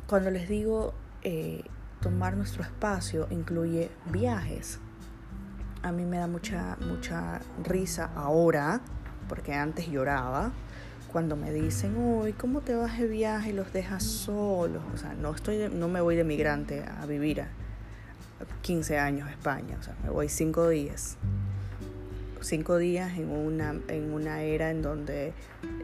cuando 0.07 0.29
les 0.29 0.47
digo 0.47 0.93
eh, 1.23 1.63
tomar 2.01 2.35
nuestro 2.35 2.63
espacio, 2.63 3.27
incluye 3.29 3.89
viajes. 4.11 4.79
A 5.81 5.91
mí 5.91 6.05
me 6.05 6.17
da 6.17 6.27
mucha, 6.27 6.77
mucha 6.81 7.41
risa 7.63 8.11
ahora 8.15 8.81
porque 9.27 9.53
antes 9.53 9.87
lloraba 9.89 10.51
cuando 11.11 11.35
me 11.35 11.51
dicen, 11.51 11.97
uy, 11.97 12.33
¿cómo 12.33 12.61
te 12.61 12.75
vas 12.75 12.99
de 12.99 13.07
viaje 13.07 13.49
y 13.49 13.53
los 13.53 13.73
dejas 13.73 14.03
solos? 14.03 14.83
O 14.93 14.97
sea, 14.97 15.13
no, 15.13 15.33
estoy 15.33 15.69
no 15.71 15.87
me 15.87 16.01
voy 16.01 16.15
de 16.15 16.23
migrante 16.23 16.83
a 16.83 17.05
vivir 17.05 17.41
a 17.41 17.47
15 18.61 18.99
años 18.99 19.27
a 19.27 19.31
España, 19.31 19.77
o 19.79 19.83
sea, 19.83 19.95
me 20.03 20.09
voy 20.09 20.29
cinco 20.29 20.67
días. 20.69 21.17
Cinco 22.41 22.77
días 22.77 23.17
en 23.17 23.29
una, 23.29 23.75
en 23.87 24.13
una 24.13 24.43
era 24.43 24.71
en 24.71 24.81
donde 24.81 25.33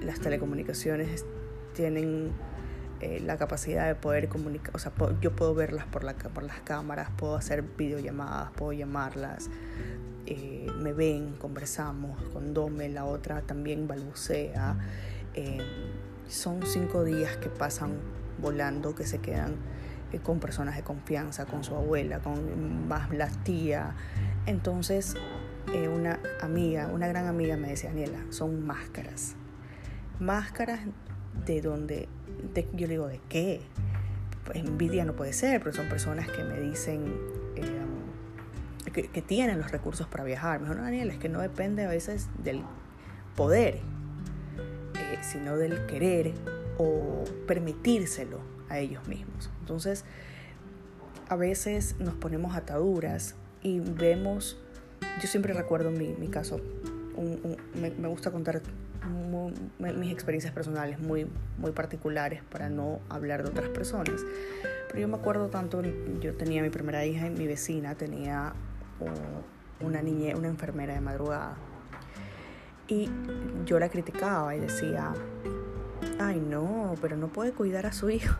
las 0.01 0.19
telecomunicaciones 0.19 1.25
tienen 1.73 2.31
eh, 3.01 3.19
la 3.19 3.37
capacidad 3.37 3.87
de 3.87 3.95
poder 3.95 4.29
comunicar, 4.29 4.75
o 4.75 4.79
sea, 4.79 4.91
yo 5.21 5.35
puedo 5.35 5.53
verlas 5.53 5.85
por, 5.85 6.03
la, 6.03 6.13
por 6.13 6.43
las 6.43 6.61
cámaras, 6.61 7.09
puedo 7.17 7.35
hacer 7.35 7.61
videollamadas, 7.61 8.51
puedo 8.51 8.71
llamarlas, 8.71 9.49
eh, 10.25 10.67
me 10.79 10.93
ven, 10.93 11.33
conversamos 11.33 12.21
con 12.31 12.53
Dome, 12.53 12.87
la 12.89 13.05
otra 13.05 13.41
también 13.41 13.87
balbucea. 13.87 14.77
Eh, 15.33 15.61
son 16.27 16.65
cinco 16.65 17.03
días 17.03 17.35
que 17.37 17.49
pasan 17.49 17.99
volando, 18.39 18.95
que 18.95 19.05
se 19.05 19.19
quedan 19.19 19.55
con 20.23 20.39
personas 20.39 20.77
de 20.77 20.83
confianza, 20.83 21.45
con 21.45 21.65
su 21.65 21.75
abuela, 21.75 22.19
con 22.19 22.87
más 22.87 23.11
la 23.11 23.27
tía. 23.27 23.95
Entonces, 24.45 25.15
una 25.93 26.19
amiga, 26.41 26.87
una 26.87 27.07
gran 27.07 27.27
amiga 27.27 27.57
me 27.57 27.67
decía, 27.67 27.89
Daniela, 27.89 28.19
son 28.29 28.65
máscaras. 28.65 29.35
Máscaras 30.19 30.79
de 31.45 31.61
donde, 31.61 32.07
yo 32.73 32.87
le 32.87 32.93
digo, 32.93 33.07
¿de 33.07 33.19
qué? 33.29 33.61
Pues 34.45 34.57
envidia 34.57 35.05
no 35.05 35.13
puede 35.13 35.33
ser, 35.33 35.61
pero 35.61 35.75
son 35.75 35.89
personas 35.89 36.27
que 36.29 36.43
me 36.43 36.59
dicen, 36.59 37.13
que, 38.93 39.21
tienen 39.21 39.59
los 39.59 39.71
recursos 39.71 40.07
para 40.07 40.23
viajar. 40.23 40.61
Mejor, 40.61 40.77
no, 40.77 40.83
Daniel, 40.83 41.09
es 41.09 41.17
que 41.17 41.29
no 41.29 41.41
depende 41.41 41.83
a 41.83 41.89
veces 41.89 42.29
del 42.43 42.61
poder, 43.35 43.75
eh, 44.95 45.19
sino 45.21 45.57
del 45.57 45.85
querer 45.85 46.33
o 46.77 47.23
permitírselo 47.47 48.39
a 48.69 48.79
ellos 48.79 49.07
mismos. 49.07 49.49
Entonces, 49.59 50.05
a 51.27 51.35
veces 51.35 51.95
nos 51.99 52.15
ponemos 52.15 52.55
ataduras 52.55 53.35
y 53.61 53.79
vemos, 53.79 54.57
yo 55.21 55.27
siempre 55.27 55.53
recuerdo 55.53 55.91
mi, 55.91 56.13
mi 56.13 56.27
caso, 56.27 56.61
me, 57.79 58.07
gusta 58.07 58.31
contar 58.31 58.61
mis 59.05 60.11
experiencias 60.11 60.53
personales 60.53 60.99
muy, 60.99 61.27
muy 61.57 61.71
particulares 61.71 62.41
para 62.49 62.69
no 62.69 62.99
hablar 63.09 63.43
de 63.43 63.49
otras 63.49 63.69
personas. 63.69 64.21
Pero 64.87 64.99
yo 64.99 65.07
me 65.07 65.15
acuerdo 65.15 65.47
tanto, 65.47 65.81
yo 66.21 66.35
tenía 66.35 66.61
mi 66.61 66.69
primera 66.69 67.05
hija 67.05 67.27
y 67.27 67.29
mi 67.29 67.47
vecina 67.47 67.95
tenía 67.95 68.53
una 69.79 70.01
niña, 70.01 70.35
una 70.35 70.47
enfermera 70.47 70.93
de 70.93 71.01
madrugada. 71.01 71.55
Y 72.87 73.09
yo 73.65 73.79
la 73.79 73.89
criticaba 73.89 74.55
y 74.55 74.59
decía, 74.59 75.13
ay 76.19 76.39
no, 76.39 76.95
pero 77.01 77.17
no 77.17 77.27
puede 77.27 77.51
cuidar 77.51 77.85
a 77.85 77.91
su 77.91 78.09
hijo. 78.09 78.35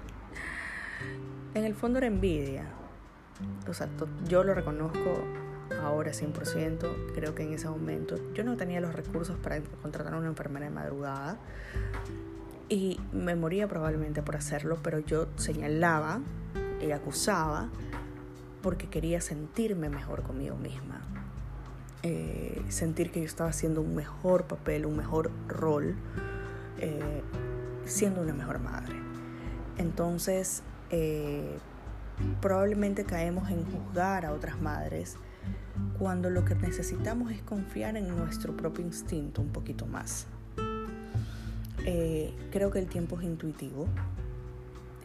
En 1.53 1.63
el 1.63 1.73
fondo 1.73 1.97
era 1.97 2.07
envidia. 2.07 2.65
O 3.67 3.73
sea, 3.73 3.89
yo 4.27 4.43
lo 4.43 4.53
reconozco 4.53 5.23
ahora 5.81 6.11
100%. 6.11 7.13
Creo 7.13 7.35
que 7.35 7.43
en 7.43 7.53
ese 7.53 7.67
momento 7.69 8.17
yo 8.33 8.43
no 8.43 8.57
tenía 8.57 8.81
los 8.81 8.93
recursos 8.93 9.37
para 9.37 9.61
contratar 9.81 10.13
a 10.13 10.17
una 10.17 10.27
enfermera 10.27 10.65
de 10.65 10.71
madrugada. 10.71 11.37
Y 12.67 12.99
me 13.13 13.35
moría 13.35 13.67
probablemente 13.67 14.23
por 14.23 14.35
hacerlo, 14.35 14.79
pero 14.81 14.99
yo 14.99 15.27
señalaba 15.35 16.21
y 16.81 16.91
acusaba 16.91 17.69
porque 18.61 18.89
quería 18.89 19.21
sentirme 19.21 19.89
mejor 19.89 20.23
conmigo 20.23 20.55
misma. 20.55 21.01
Eh, 22.01 22.63
sentir 22.69 23.11
que 23.11 23.19
yo 23.19 23.25
estaba 23.25 23.49
haciendo 23.49 23.81
un 23.81 23.95
mejor 23.95 24.45
papel, 24.45 24.85
un 24.85 24.97
mejor 24.97 25.31
rol, 25.47 25.95
eh, 26.79 27.21
siendo 27.85 28.21
una 28.21 28.33
mejor 28.33 28.59
madre. 28.59 28.95
Entonces, 29.77 30.63
eh, 30.89 31.57
probablemente 32.41 33.05
caemos 33.05 33.49
en 33.49 33.65
juzgar 33.65 34.25
a 34.25 34.33
otras 34.33 34.61
madres 34.61 35.17
cuando 35.97 36.29
lo 36.29 36.45
que 36.45 36.55
necesitamos 36.55 37.31
es 37.31 37.41
confiar 37.41 37.97
en 37.97 38.07
nuestro 38.15 38.55
propio 38.55 38.85
instinto 38.85 39.41
un 39.41 39.49
poquito 39.49 39.85
más. 39.85 40.27
creo 42.51 42.71
que 42.71 42.79
el 42.79 42.87
tiempo 42.87 43.19
es 43.19 43.25
intuitivo, 43.25 43.87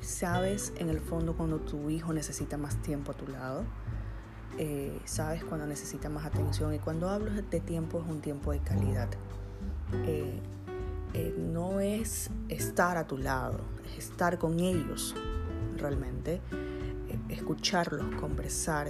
sabes 0.01 0.73
en 0.79 0.89
el 0.89 1.01
fondo 1.01 1.37
cuando 1.37 1.59
tu 1.59 1.91
hijo 1.91 2.13
necesita 2.13 2.57
más 2.57 2.81
tiempo 2.83 3.13
a 3.13 3.15
tu 3.15 3.27
lado, 3.29 3.65
eh, 4.59 4.99
sabes 5.05 5.45
cuando 5.45 5.67
necesita 5.67 6.09
más 6.09 6.25
atención 6.25 6.75
y 6.75 6.79
cuando 6.79 7.09
hablo 7.09 7.31
de 7.31 7.61
tiempo 7.61 8.01
es 8.01 8.11
un 8.11 8.21
tiempo 8.21 8.53
de 8.53 8.61
calidad. 8.61 9.09
Eh, 10.07 10.41
eh, 11.13 11.35
no 11.37 11.81
es 11.81 12.31
estar 12.49 12.97
a 12.97 13.07
tu 13.07 13.19
lado, 13.19 13.61
es 13.85 14.11
estar 14.11 14.39
con 14.39 14.61
ellos 14.61 15.15
realmente. 15.77 16.41
Eh, 17.09 17.19
escucharlos, 17.29 18.15
conversar. 18.21 18.89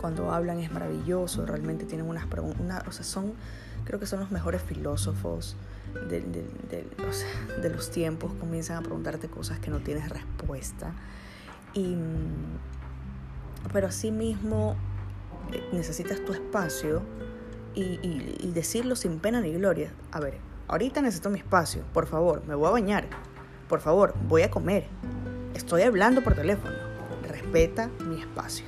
Cuando 0.00 0.32
hablan 0.32 0.58
es 0.58 0.70
maravilloso, 0.72 1.46
realmente 1.46 1.84
tienen 1.84 2.06
unas 2.06 2.26
preguntas, 2.26 2.82
o 2.86 2.92
sea, 2.92 3.04
son, 3.04 3.32
creo 3.84 3.98
que 3.98 4.06
son 4.06 4.20
los 4.20 4.30
mejores 4.30 4.62
filósofos 4.62 5.56
de, 6.08 6.20
de, 6.20 7.70
los 7.70 7.90
tiempos, 7.90 8.32
comienzan 8.34 8.78
a 8.78 8.82
preguntarte 8.82 9.28
cosas 9.28 9.58
que 9.58 9.70
no 9.70 9.78
tienes 9.78 10.08
respuesta. 10.08 10.92
Y, 11.74 11.96
pero 13.72 13.88
mismo 14.10 14.76
necesitas 15.72 16.24
tu 16.24 16.32
espacio 16.32 17.02
y, 17.74 18.50
decirlo 18.52 18.96
sin 18.96 19.18
pena 19.18 19.40
ni 19.40 19.52
gloria. 19.52 19.92
A 20.10 20.20
ver, 20.20 20.38
ahorita 20.68 21.00
necesito 21.00 21.30
mi 21.30 21.38
espacio, 21.38 21.82
por 21.92 22.06
favor, 22.06 22.42
me 22.46 22.54
voy 22.54 22.68
a 22.68 22.72
bañar, 22.72 23.06
por 23.68 23.80
favor, 23.80 24.14
voy 24.28 24.42
a 24.42 24.50
comer, 24.50 24.86
estoy 25.54 25.82
hablando 25.82 26.22
por 26.22 26.34
teléfono, 26.34 26.74
respeta 27.26 27.88
mi 28.06 28.20
espacio. 28.20 28.66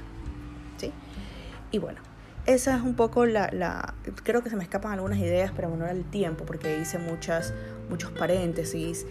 Y 1.74 1.78
bueno, 1.78 1.98
esa 2.46 2.76
es 2.76 2.82
un 2.82 2.94
poco 2.94 3.26
la, 3.26 3.94
creo 4.22 4.44
que 4.44 4.48
se 4.48 4.54
me 4.54 4.62
escapan 4.62 4.92
algunas 4.92 5.18
ideas, 5.18 5.50
pero 5.56 5.68
bueno, 5.68 5.86
era 5.86 5.92
el 5.92 6.04
tiempo, 6.04 6.44
porque 6.44 6.78
hice 6.78 6.98
muchas, 6.98 7.52
muchos 7.90 8.12
paréntesis. 8.12 9.04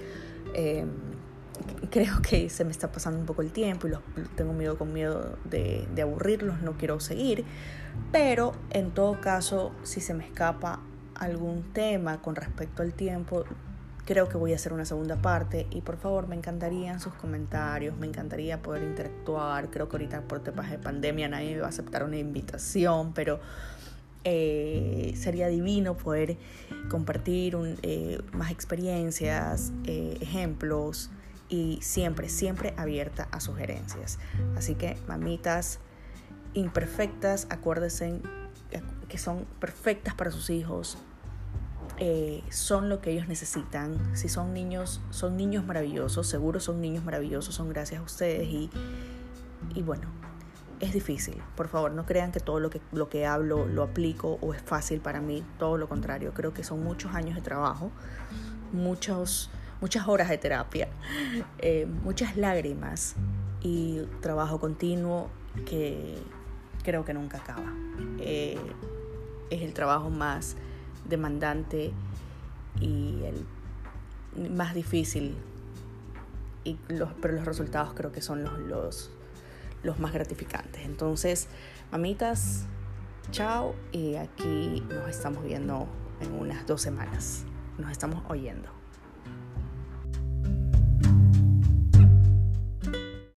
Eh, 0.54 0.86
creo 1.92 2.22
que 2.22 2.50
se 2.50 2.64
me 2.64 2.72
está 2.72 2.90
pasando 2.90 3.20
un 3.20 3.26
poco 3.26 3.42
el 3.42 3.52
tiempo 3.52 3.88
y 3.88 3.90
los, 3.90 4.00
tengo 4.38 4.54
miedo 4.54 4.78
con 4.78 4.94
miedo 4.94 5.38
de, 5.44 5.86
aburrirlos, 6.02 6.62
no 6.62 6.78
quiero 6.78 7.02
seguir, 7.02 7.44
pero 8.14 8.54
en 8.70 8.92
todo 8.92 9.20
caso, 9.20 9.74
si 9.84 10.00
se 10.00 10.14
me 10.14 10.26
escapa 10.26 10.80
algún 11.16 11.64
tema 11.74 12.22
con 12.22 12.38
respecto 12.38 12.82
al 12.82 12.94
tiempo, 12.94 13.44
creo 14.06 14.28
que 14.30 14.38
voy 14.38 14.54
a 14.54 14.56
hacer 14.56 14.74
una 14.74 14.86
segunda 14.86 15.16
parte 15.16 15.68
y 15.72 15.82
por 15.82 15.98
favor 15.98 16.28
me 16.28 16.36
encantarían 16.36 17.00
sus 17.00 17.14
comentarios, 17.14 17.98
me 17.98 18.08
encantaría 18.08 18.62
poder 18.62 18.84
interactuar, 18.84 19.70
creo 19.70 19.88
que 19.90 19.96
ahorita 19.96 20.22
por 20.22 20.42
temas 20.42 20.70
de 20.70 20.78
pandemia 20.78 21.28
nadie 21.30 21.56
me 21.56 21.62
va 21.62 21.68
a 21.68 21.70
aceptar 21.70 22.04
una 22.04 22.18
invitación, 22.18 23.14
pero... 23.14 23.40
Eh, 24.26 25.16
sería 25.18 25.50
divino 25.50 25.98
poder 25.98 26.38
compartir 26.90 27.58
un, 27.58 27.78
eh, 27.82 28.22
más 28.32 28.52
experiencias, 28.52 29.74
eh, 29.84 30.18
ejemplos, 30.22 31.10
y 31.50 31.80
siempre, 31.82 32.30
siempre 32.30 32.74
abierta 32.78 33.28
a 33.32 33.42
sugerencias. 33.42 34.20
Así 34.56 34.76
que, 34.76 34.96
mamitas 35.10 35.80
imperfectas, 36.54 37.48
acuérdense 37.50 38.22
que 39.10 39.18
son 39.18 39.46
perfectas 39.60 40.16
para 40.16 40.32
sus 40.32 40.50
hijos, 40.50 40.98
eh, 42.00 42.44
son 42.50 42.90
lo 42.90 43.02
que 43.02 43.12
ellos 43.12 43.28
necesitan. 43.28 44.16
Si 44.16 44.30
son 44.30 44.54
niños, 44.54 45.02
son 45.10 45.38
niños 45.38 45.66
maravillosos, 45.66 46.28
seguro 46.28 46.60
son 46.60 46.82
niños 46.82 47.04
maravillosos, 47.04 47.56
son 47.56 47.70
gracias 47.70 48.02
a 48.02 48.04
ustedes 48.04 48.48
y, 48.48 48.70
y 49.74 49.82
bueno, 49.82 50.10
es 50.80 50.94
difícil. 50.94 51.42
Por 51.56 51.68
favor, 51.68 51.92
no 51.92 52.06
crean 52.06 52.32
que 52.32 52.40
todo 52.40 52.60
lo 52.60 52.70
que, 52.70 52.82
lo 52.92 53.10
que 53.10 53.26
hablo 53.26 53.66
lo 53.66 53.84
aplico 53.84 54.38
o 54.42 54.54
es 54.54 54.62
fácil 54.62 55.00
para 55.00 55.22
mí, 55.22 55.44
todo 55.58 55.78
lo 55.78 55.88
contrario. 55.88 56.34
Creo 56.34 56.54
que 56.54 56.64
son 56.64 56.84
muchos 56.84 57.14
años 57.16 57.36
de 57.36 57.42
trabajo, 57.42 57.92
muchos 58.72 59.50
muchas 59.82 60.08
horas 60.08 60.30
de 60.30 60.38
terapia, 60.38 60.88
eh, 61.60 61.86
muchas 61.86 62.38
lágrimas 62.38 63.16
y 63.62 64.00
trabajo 64.22 64.58
continuo 64.60 65.30
que 65.66 66.18
creo 66.84 67.04
que 67.06 67.14
nunca 67.14 67.40
acaba. 67.40 67.74
Eh, 68.20 68.58
es 69.50 69.62
el 69.62 69.74
trabajo 69.74 70.10
más 70.10 70.56
demandante 71.06 71.92
y 72.80 73.24
el 73.24 73.46
más 74.50 74.74
difícil, 74.74 75.36
y 76.64 76.78
los, 76.88 77.12
pero 77.22 77.36
los 77.36 77.46
resultados 77.46 77.94
creo 77.94 78.12
que 78.12 78.22
son 78.22 78.44
los, 78.44 78.60
los, 78.60 79.12
los 79.84 80.00
más 80.00 80.14
gratificantes. 80.14 80.86
Entonces, 80.86 81.48
mamitas, 81.92 82.66
chao 83.32 83.76
y 83.92 84.16
aquí 84.16 84.84
nos 84.90 85.10
estamos 85.10 85.44
viendo 85.44 85.88
en 86.22 86.34
unas 86.34 86.66
dos 86.66 86.82
semanas. 86.82 87.44
Nos 87.78 87.92
estamos 87.92 88.24
oyendo. 88.30 88.83